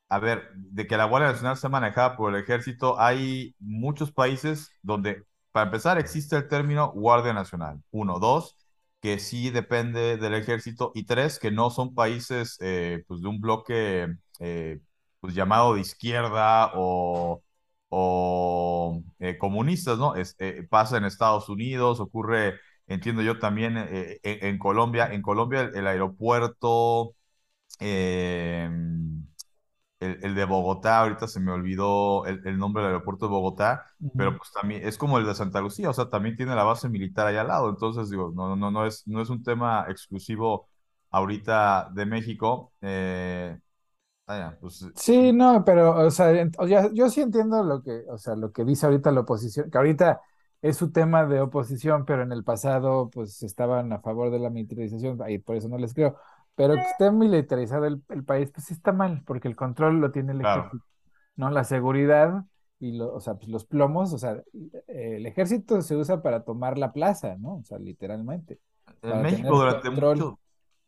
[0.09, 4.71] a ver, de que la Guardia Nacional sea manejada por el ejército, hay muchos países
[4.83, 7.83] donde, para empezar, existe el término Guardia Nacional.
[7.91, 8.57] Uno, dos,
[9.01, 10.93] que sí depende del ejército.
[10.95, 14.09] Y tres, que no son países eh, pues de un bloque
[14.41, 14.81] eh,
[15.21, 17.43] pues llamado de izquierda o,
[17.89, 20.15] o eh, comunistas, ¿no?
[20.15, 20.37] Es,
[20.71, 23.77] pasa en Estados Unidos, ocurre, entiendo yo, también
[24.23, 25.09] en, Colombia.
[25.13, 27.15] En Colombia el, el aeropuerto
[30.01, 33.87] el, de Bogotá, ahorita se me olvidó el, nombre del aeropuerto de Bogotá,
[34.17, 36.89] pero pues también es como el de Santa Lucía, o sea, también tiene la base
[36.89, 40.69] militar ahí al lado, entonces digo, no, no, no, es, no es un tema exclusivo
[41.11, 42.73] ahorita de México.
[42.83, 43.59] Eh,
[44.61, 46.33] pues, sí, no, pero, o sea,
[46.93, 50.21] yo sí entiendo lo que, o sea, lo que dice ahorita la oposición, que ahorita
[50.63, 54.51] es su tema de oposición, pero en el pasado, pues, estaban a favor de la
[54.51, 56.19] militarización, y por eso no les creo.
[56.57, 60.41] Pero que esté militarizado el, país, pues está mal, porque el control lo tiene el
[60.41, 60.85] ejército,
[61.37, 61.51] ¿no?
[61.51, 62.45] La seguridad
[62.79, 64.43] y o sea, pues los plomos, o sea,
[64.89, 67.57] el ejército se usa para tomar la plaza, ¿no?
[67.57, 68.61] O sea, literalmente.
[69.03, 70.39] En México durante mucho,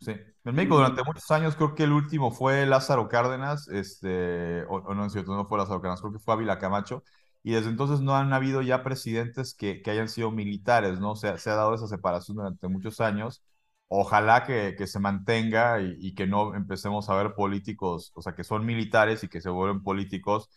[0.01, 0.13] sí.
[0.45, 5.07] En México durante muchos años, creo que el último fue Lázaro Cárdenas, este, o, no
[5.07, 7.03] es cierto, no fue Lázaro Cárdenas, creo que fue Ávila Camacho,
[7.43, 11.15] y desde entonces no han habido ya presidentes que, que hayan sido militares, ¿no?
[11.17, 13.43] Se, se ha dado esa separación durante muchos años.
[13.89, 18.35] Ojalá que, que se mantenga y, y, que no empecemos a ver políticos, o sea,
[18.35, 20.51] que son militares y que se vuelven políticos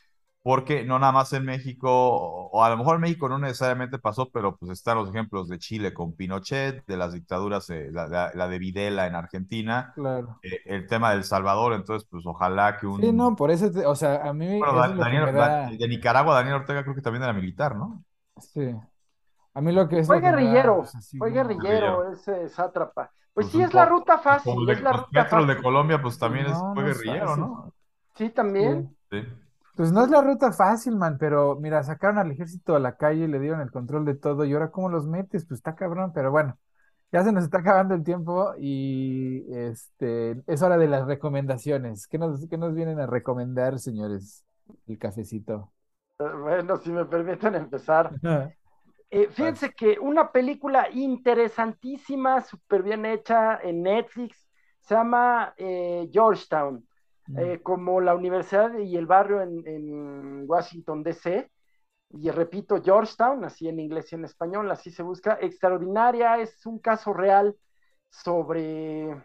[0.43, 4.29] porque no nada más en México, o, a lo mejor en México no necesariamente pasó,
[4.31, 8.59] pero pues están los ejemplos de Chile con Pinochet, de las dictaduras, eh, la, de
[8.59, 10.39] Videla en Argentina, claro.
[10.41, 13.01] Eh, el tema del Salvador, entonces pues ojalá que un...
[13.01, 14.59] Sí, no, por eso, o sea, a mí...
[15.77, 18.03] De Nicaragua, Daniel Ortega creo que también era militar, ¿no?
[18.39, 18.75] Sí.
[19.53, 20.07] A mí lo que es...
[20.07, 20.85] Fue guerrillero,
[21.19, 23.11] fue guerrillero, ese sátrapa.
[23.33, 24.69] Pues, pues sí, es la ruta fácil.
[24.69, 25.47] es la ruta fácil.
[25.47, 27.73] de Colombia, pues también fue guerrillero, ¿no?
[28.15, 28.95] Sí, también.
[29.09, 29.23] sí.
[29.75, 33.27] Pues no es la ruta fácil, man, pero mira, sacaron al ejército a la calle,
[33.27, 36.29] le dieron el control de todo y ahora cómo los metes, pues está cabrón, pero
[36.29, 36.57] bueno,
[37.11, 42.07] ya se nos está acabando el tiempo y este es hora de las recomendaciones.
[42.07, 44.43] ¿Qué nos, qué nos vienen a recomendar, señores?
[44.87, 45.71] El cafecito.
[46.19, 48.11] Eh, bueno, si me permiten empezar.
[49.13, 54.49] Eh, fíjense que una película interesantísima, súper bien hecha en Netflix,
[54.79, 56.87] se llama eh, Georgetown.
[57.37, 61.49] Eh, como la universidad y el barrio en, Washington, D.C.
[62.09, 65.37] Y repito, Georgetown, así en inglés y en español, así se busca.
[65.39, 67.55] Extraordinaria, es un caso real
[68.09, 69.15] sobre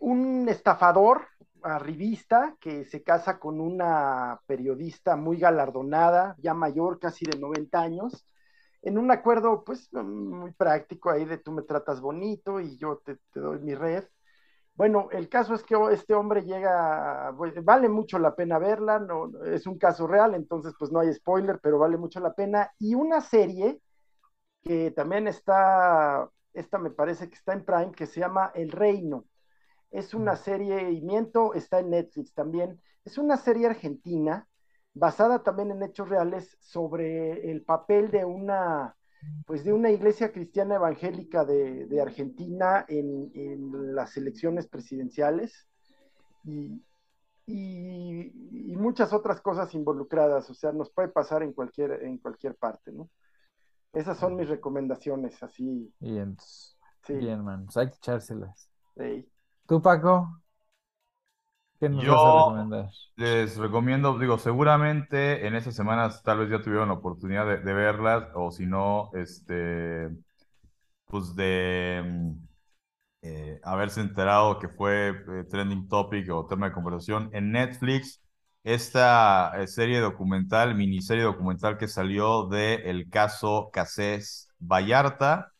[0.00, 1.26] un estafador
[1.74, 8.26] arribista que se casa con una periodista muy galardonada, ya mayor, casi de 90 años,
[8.82, 13.18] en un acuerdo pues muy práctico ahí de tú me tratas bonito y yo te
[13.34, 14.04] doy mi red.
[14.76, 19.30] Bueno, el caso es que este hombre llega, pues, vale mucho la pena verla, no,
[19.44, 22.70] es un caso real, entonces pues no hay spoiler, pero vale mucho la pena.
[22.78, 23.80] Y una serie
[24.64, 29.24] que también está, esta me parece que está en Prime, que se llama El Reino.
[29.90, 32.80] Es una serie, y miento, está en Netflix también.
[33.04, 34.48] Es una serie argentina,
[34.94, 38.96] basada también en hechos reales, sobre el papel de una
[39.46, 45.66] pues de una iglesia cristiana evangélica de, Argentina en, las elecciones presidenciales
[46.44, 46.82] y,
[48.76, 53.08] muchas otras cosas involucradas, o sea, nos puede pasar en cualquier, en cualquier parte, ¿no?
[53.92, 55.92] Esas son mis recomendaciones, así.
[55.98, 56.36] Bien,
[57.08, 58.70] bien, man, pues hay que echárselas.
[58.96, 59.28] Sí.
[59.66, 60.40] ¿Tú, Paco?
[61.80, 62.54] ¿Qué nos Yo
[63.16, 68.28] les recomiendo, digo, seguramente en esas semanas tal vez ya tuvieron la oportunidad de, verlas,
[68.34, 70.08] o si no, este,
[71.06, 72.32] pues de mm,
[73.22, 78.22] eh, haberse enterado que fue eh, trending topic o tema de conversación en Netflix,
[78.64, 85.52] esta eh, serie documental, miniserie documental que salió de el caso Casés Vallarta,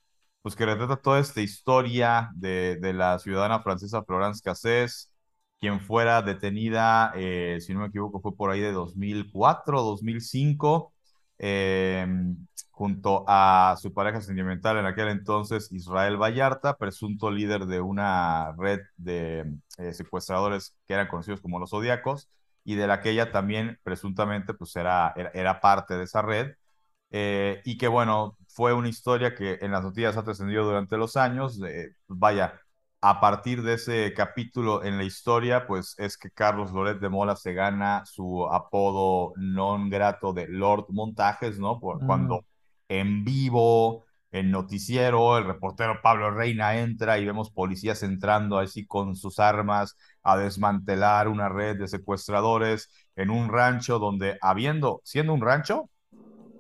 [0.47, 5.13] pues que retrata toda esta historia de, de la ciudadana francesa Florence Cassés,
[5.59, 10.93] quien fuera detenida, eh, si no me equivoco, fue por ahí de 2004, 2005,
[11.39, 18.53] em, junto a su pareja sentimental en aquel entonces, Israel Vallarta, presunto líder de una
[18.57, 22.29] red de eh, secuestradores que eran conocidos como los Zodíacos,
[22.63, 26.55] y de la que ella también presuntamente pues era, era, parte de esa red.
[27.11, 31.19] Eh, y que bueno, fue una historia que en las noticias ha trascendido durante los
[31.19, 31.61] años.
[32.09, 32.59] vaya,
[33.03, 37.37] a partir de ese capítulo en la historia, pues es que Carlos Loret de Mola
[37.37, 41.79] se gana su apodo non grato de Lord Montajes, ¿no?
[41.79, 42.07] Por, mm.
[42.07, 42.47] Cuando
[42.89, 49.17] en vivo, en noticiero, el reportero Pablo Reina entra y vemos policías entrando así con
[49.17, 55.43] sus armas a desmantelar una red de secuestradores en un rancho donde, habiendo, siendo un
[55.43, 55.91] rancho,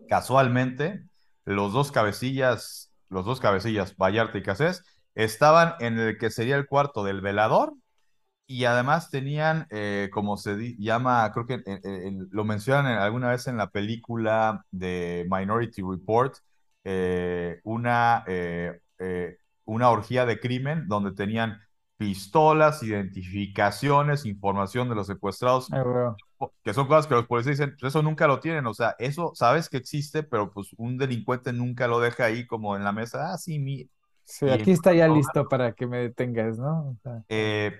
[0.09, 1.07] casualmente,
[1.47, 4.85] los dos cabecillas, los dos cabecillas, Vallarta y Casés,
[5.15, 7.73] estaban en el que sería el cuarto del velador
[8.47, 11.63] y además tenían, eh, como se llama, creo que
[12.31, 16.37] lo mencionan alguna vez en la película de Minority Report,
[16.85, 18.79] eh, una, eh,
[19.65, 21.61] una orgía de crimen donde tenían
[21.97, 25.69] pistolas, identificaciones, información de los secuestrados,
[26.63, 29.33] que son cosas que los policías dicen, pues eso nunca lo tienen, o sea, eso
[29.35, 33.33] sabes que existe, pero pues un delincuente nunca lo deja ahí como en la mesa,
[33.33, 33.89] ah, sí, mi,
[34.27, 36.99] Sí, aquí está ya listo para que me detengas, ¿no?
[37.29, 37.73] Eh,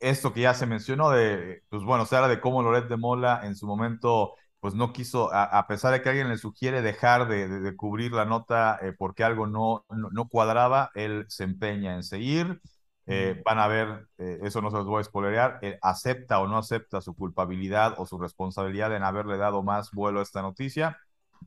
[0.00, 3.42] esto que ya se mencionó de, pues bueno, se habla de cómo Loret de Mola
[3.44, 7.76] en su momento, pues no quiso, a, pesar de que alguien le sugiere dejar de,
[7.76, 12.60] cubrir la nota eh, porque algo no, no, cuadraba, él se empeña en seguir
[13.06, 16.48] Eh, van a ver, eh, eso no se los voy a spoilerear, eh, acepta o
[16.48, 20.98] no acepta su culpabilidad o su responsabilidad en haberle dado más vuelo a esta noticia.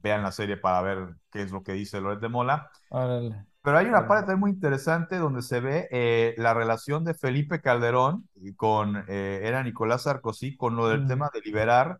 [0.03, 2.69] Vean la serie para ver qué es lo que dice Loret de Mola.
[2.91, 9.03] Pero hay una parte muy interesante donde se ve la relación de Felipe Calderón con,
[9.07, 11.07] era Nicolás Sarkozy, con lo del mm.
[11.07, 11.99] tema de liberar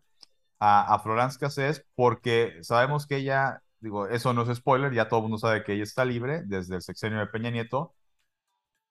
[0.60, 5.18] a, a Florence Cassés, porque sabemos que ella, digo, eso no es spoiler, ya todo
[5.18, 7.94] el mundo sabe que ella está libre desde el sexenio de Peña Nieto,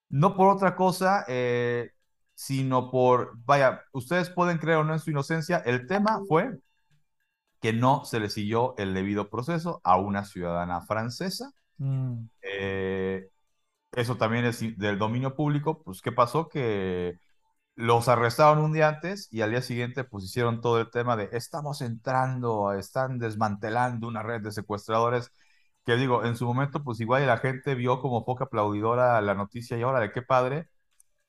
[0.10, 1.92] no por otra cosa, eh,
[2.34, 6.60] sino por, vaya, ustedes pueden creer o no en su inocencia, el tema fue
[7.62, 11.52] que no se le siguió el debido proceso a una ciudadana francesa.
[11.78, 12.26] Mm.
[12.42, 13.30] Eh,
[13.94, 15.82] eso también es del dominio público.
[15.84, 16.50] Pues, ¿qué pasó?
[16.50, 17.20] Que
[17.78, 21.30] los arrestaron un día antes y al día siguiente pues hicieron todo el tema de
[21.32, 25.32] estamos entrando, están desmantelando una red de secuestradores
[25.88, 29.78] que digo, en su momento, pues igual la gente vio como poca aplaudidora la noticia
[29.78, 30.68] y ahora de qué padre.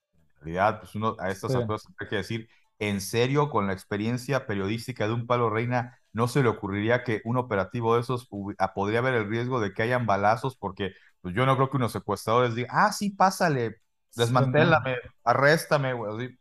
[0.08, 2.48] En realidad, pues uno a estas alturas hay que decir,
[2.80, 7.22] en serio, con la experiencia periodística de un palo reina, no se le ocurriría que
[7.24, 8.28] un operativo de esos
[8.58, 10.90] ah, podría haber el riesgo de que hayan balazos, porque
[11.20, 13.76] pues yo no creo que unos secuestradores digan, ah, sí, pásale,
[14.16, 16.36] desmantélame, arréstame, güey.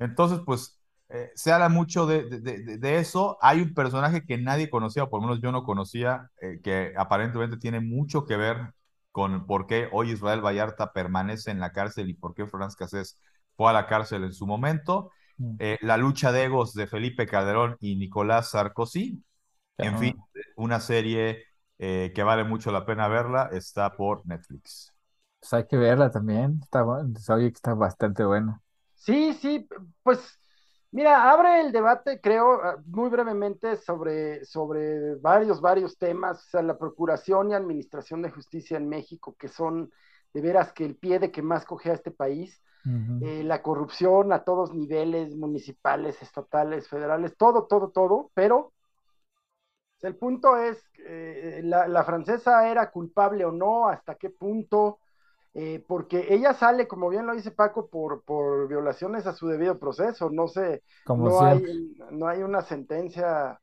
[0.00, 0.81] Entonces, pues
[1.14, 3.36] eh, se habla mucho de, de, eso.
[3.42, 6.94] Hay un personaje que nadie conocía, o por lo menos yo no conocía, eh, que
[6.96, 8.72] aparentemente tiene mucho que ver
[9.10, 13.20] con por qué hoy Israel Vallarta permanece en la cárcel y por qué Franz Cassés
[13.56, 15.10] fue a la cárcel en su momento.
[15.36, 15.56] Mm.
[15.58, 19.22] Eh, la lucha de egos de Felipe Calderón y Nicolás Sarkozy.
[19.76, 20.16] En fin,
[20.56, 21.44] una serie
[21.78, 24.94] que vale mucho la pena verla, está por Netflix.
[25.40, 28.62] Pues hay que verla también, está, oye que está bastante buena.
[28.94, 29.66] Sí, sí,
[30.04, 30.38] pues
[30.92, 36.62] Mira, abre el debate, creo, ah, muy brevemente sobre, sobre varios, varios temas, o sea,
[36.62, 39.90] la procuración y administración de justicia en México, que son
[40.34, 42.62] de veras que el pie de que más coge a este país,
[43.20, 48.72] eh, la corrupción a todos niveles, municipales, estatales, federales, todo, todo, todo, pero
[50.02, 54.98] el punto es, eh, la, la francesa era culpable o no, hasta qué punto,
[55.54, 59.78] eh, porque ella sale, como bien lo dice Paco, por, por violaciones a su debido
[59.78, 63.60] proceso, no sé, no hay, no hay una sentencia,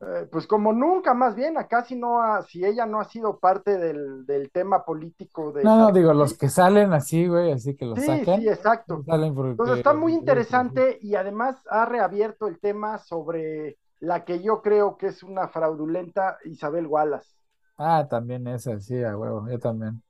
[0.00, 3.76] eh, pues como nunca, más bien, acá si no si ella no ha sido parte
[3.76, 5.64] del, tema político de...
[5.64, 8.40] No, no, digo, los que salen así, güey, así que los sí, sacan.
[8.40, 9.02] Sí, exacto.
[9.04, 14.96] Entonces está muy interesante y además ha reabierto el tema sobre la que yo creo
[14.96, 17.34] que es una fraudulenta Isabel Wallace.
[17.76, 20.02] Ah, también esa, sí, a huevo, yo también.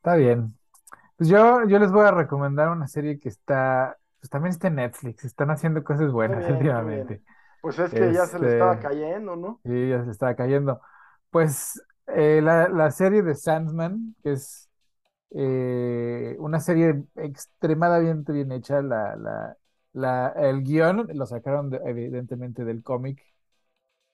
[0.00, 0.56] Está bien.
[1.18, 4.76] Pues yo, yo les voy a recomendar una serie que está, pues también está en
[4.76, 7.22] Netflix, están haciendo cosas buenas últimamente.
[7.60, 9.60] Pues es que ya se le estaba este, cayendo, ¿no?
[9.62, 10.80] Sí, ya se le estaba cayendo.
[11.28, 14.70] Pues eh, la, serie de Sandman, que es
[15.32, 19.58] eh, una serie extremadamente bien hecha, la, la,
[19.92, 23.22] la, el guion lo sacaron evidentemente del cómic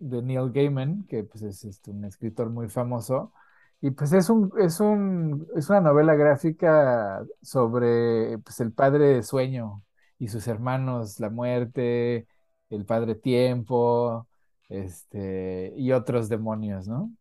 [0.01, 3.32] de Neil Gaiman, que pues es este, un escritor muy famoso.
[3.81, 9.85] Y pues es un, es un, es una novela gráfica sobre pues, el padre sueño
[10.18, 12.27] y sus hermanos, la muerte,
[12.70, 14.27] el padre tiempo,
[14.68, 17.12] este, y otros demonios, ¿no?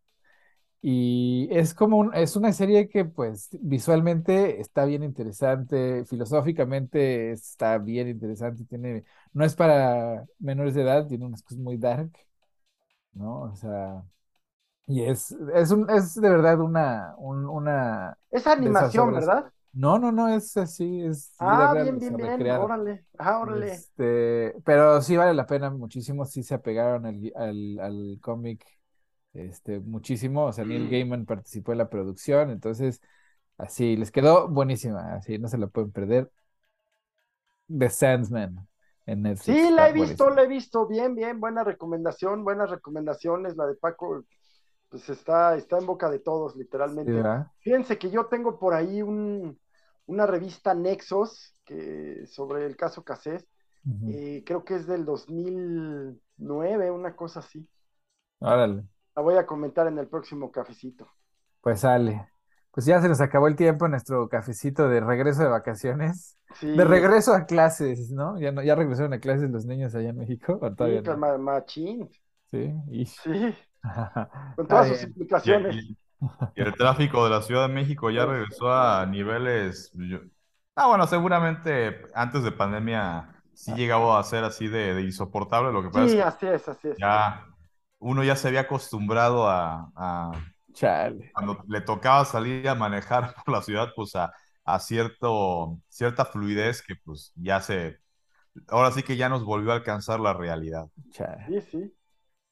[0.82, 8.08] Y es como es una serie que pues visualmente está bien interesante, filosóficamente está bien
[8.08, 12.10] interesante, tiene, no es para menores de edad, tiene unas cosas muy dark,
[13.12, 13.42] ¿no?
[13.42, 14.04] O sea,
[14.86, 18.16] y es, es, un, es de verdad una, una...
[18.30, 19.52] Es animación, ¿verdad?
[19.72, 21.34] No, no, no, es así, es...
[21.38, 23.72] Ah, bien, bien, bien, órale, ah, órale.
[23.72, 28.64] Este, pero sí vale la pena muchísimo, sí se apegaron al, al, al cómic
[29.34, 30.90] este, muchísimo, o sea, Neil mm.
[30.90, 33.02] Gaiman participó en la producción, entonces,
[33.58, 36.30] así, les quedó buenísima, así, no se la pueden perder.
[37.68, 38.66] The Sandsman
[39.06, 39.44] en Netflix.
[39.44, 43.74] Sí, la he visto, la he visto, bien, bien, buena recomendación, buenas recomendaciones, la de
[43.74, 44.24] Paco,
[44.88, 47.22] pues está, está en boca de todos, literalmente.
[47.58, 53.46] Fíjense que yo tengo por ahí una revista Nexos que, sobre el caso Casés,
[54.08, 57.68] eh, creo que es del 2009, una cosa así.
[58.40, 58.84] Órale.
[59.14, 61.08] La voy a comentar en el próximo cafecito.
[61.60, 62.28] Pues sale.
[62.70, 66.36] Pues ya se nos acabó el tiempo nuestro cafecito de regreso de vacaciones.
[66.60, 68.38] De regreso a clases, ¿no?
[68.38, 70.60] Ya no, ya regresaron a clases los niños allá en México.
[70.78, 72.10] sí, machín.
[72.50, 73.06] Sí, y...
[73.06, 73.54] sí.
[74.56, 75.76] Con todas sus implicaciones.
[75.76, 75.96] Y,
[76.54, 79.92] el tráfico de la Ciudad de México ya regresó a niveles.
[80.74, 85.72] ah, bueno, seguramente antes de pandemia sí llegaba a ser así de, insoportable.
[85.72, 86.96] Lo que pasa sí, es así es, así es.
[86.98, 87.46] Ya
[87.98, 90.32] uno ya se había acostumbrado a,
[90.72, 91.30] Chale.
[91.32, 94.32] cuando le tocaba salir a manejar por la ciudad, pues a,
[94.64, 97.98] a cierto, cierta fluidez que pues ya se,
[98.68, 100.86] ahora sí que ya nos volvió a alcanzar la realidad.
[101.10, 101.95] Sí, sí.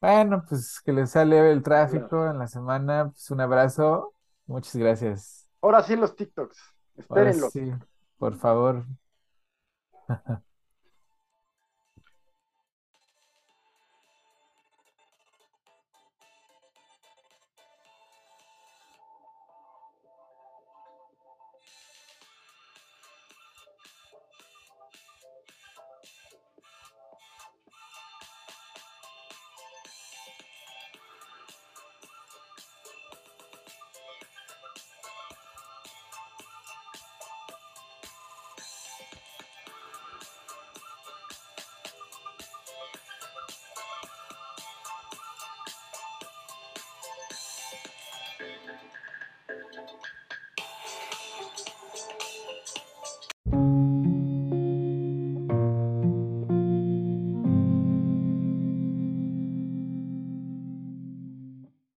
[0.04, 3.08] Bueno, pues que les sale el tráfico en la semana.
[3.10, 4.12] Pues un abrazo.
[4.44, 5.48] Muchas gracias.
[5.62, 6.58] Ahora sí los TikToks.
[6.98, 7.48] Espérenlo.
[7.48, 7.72] sí,
[8.18, 8.84] por favor.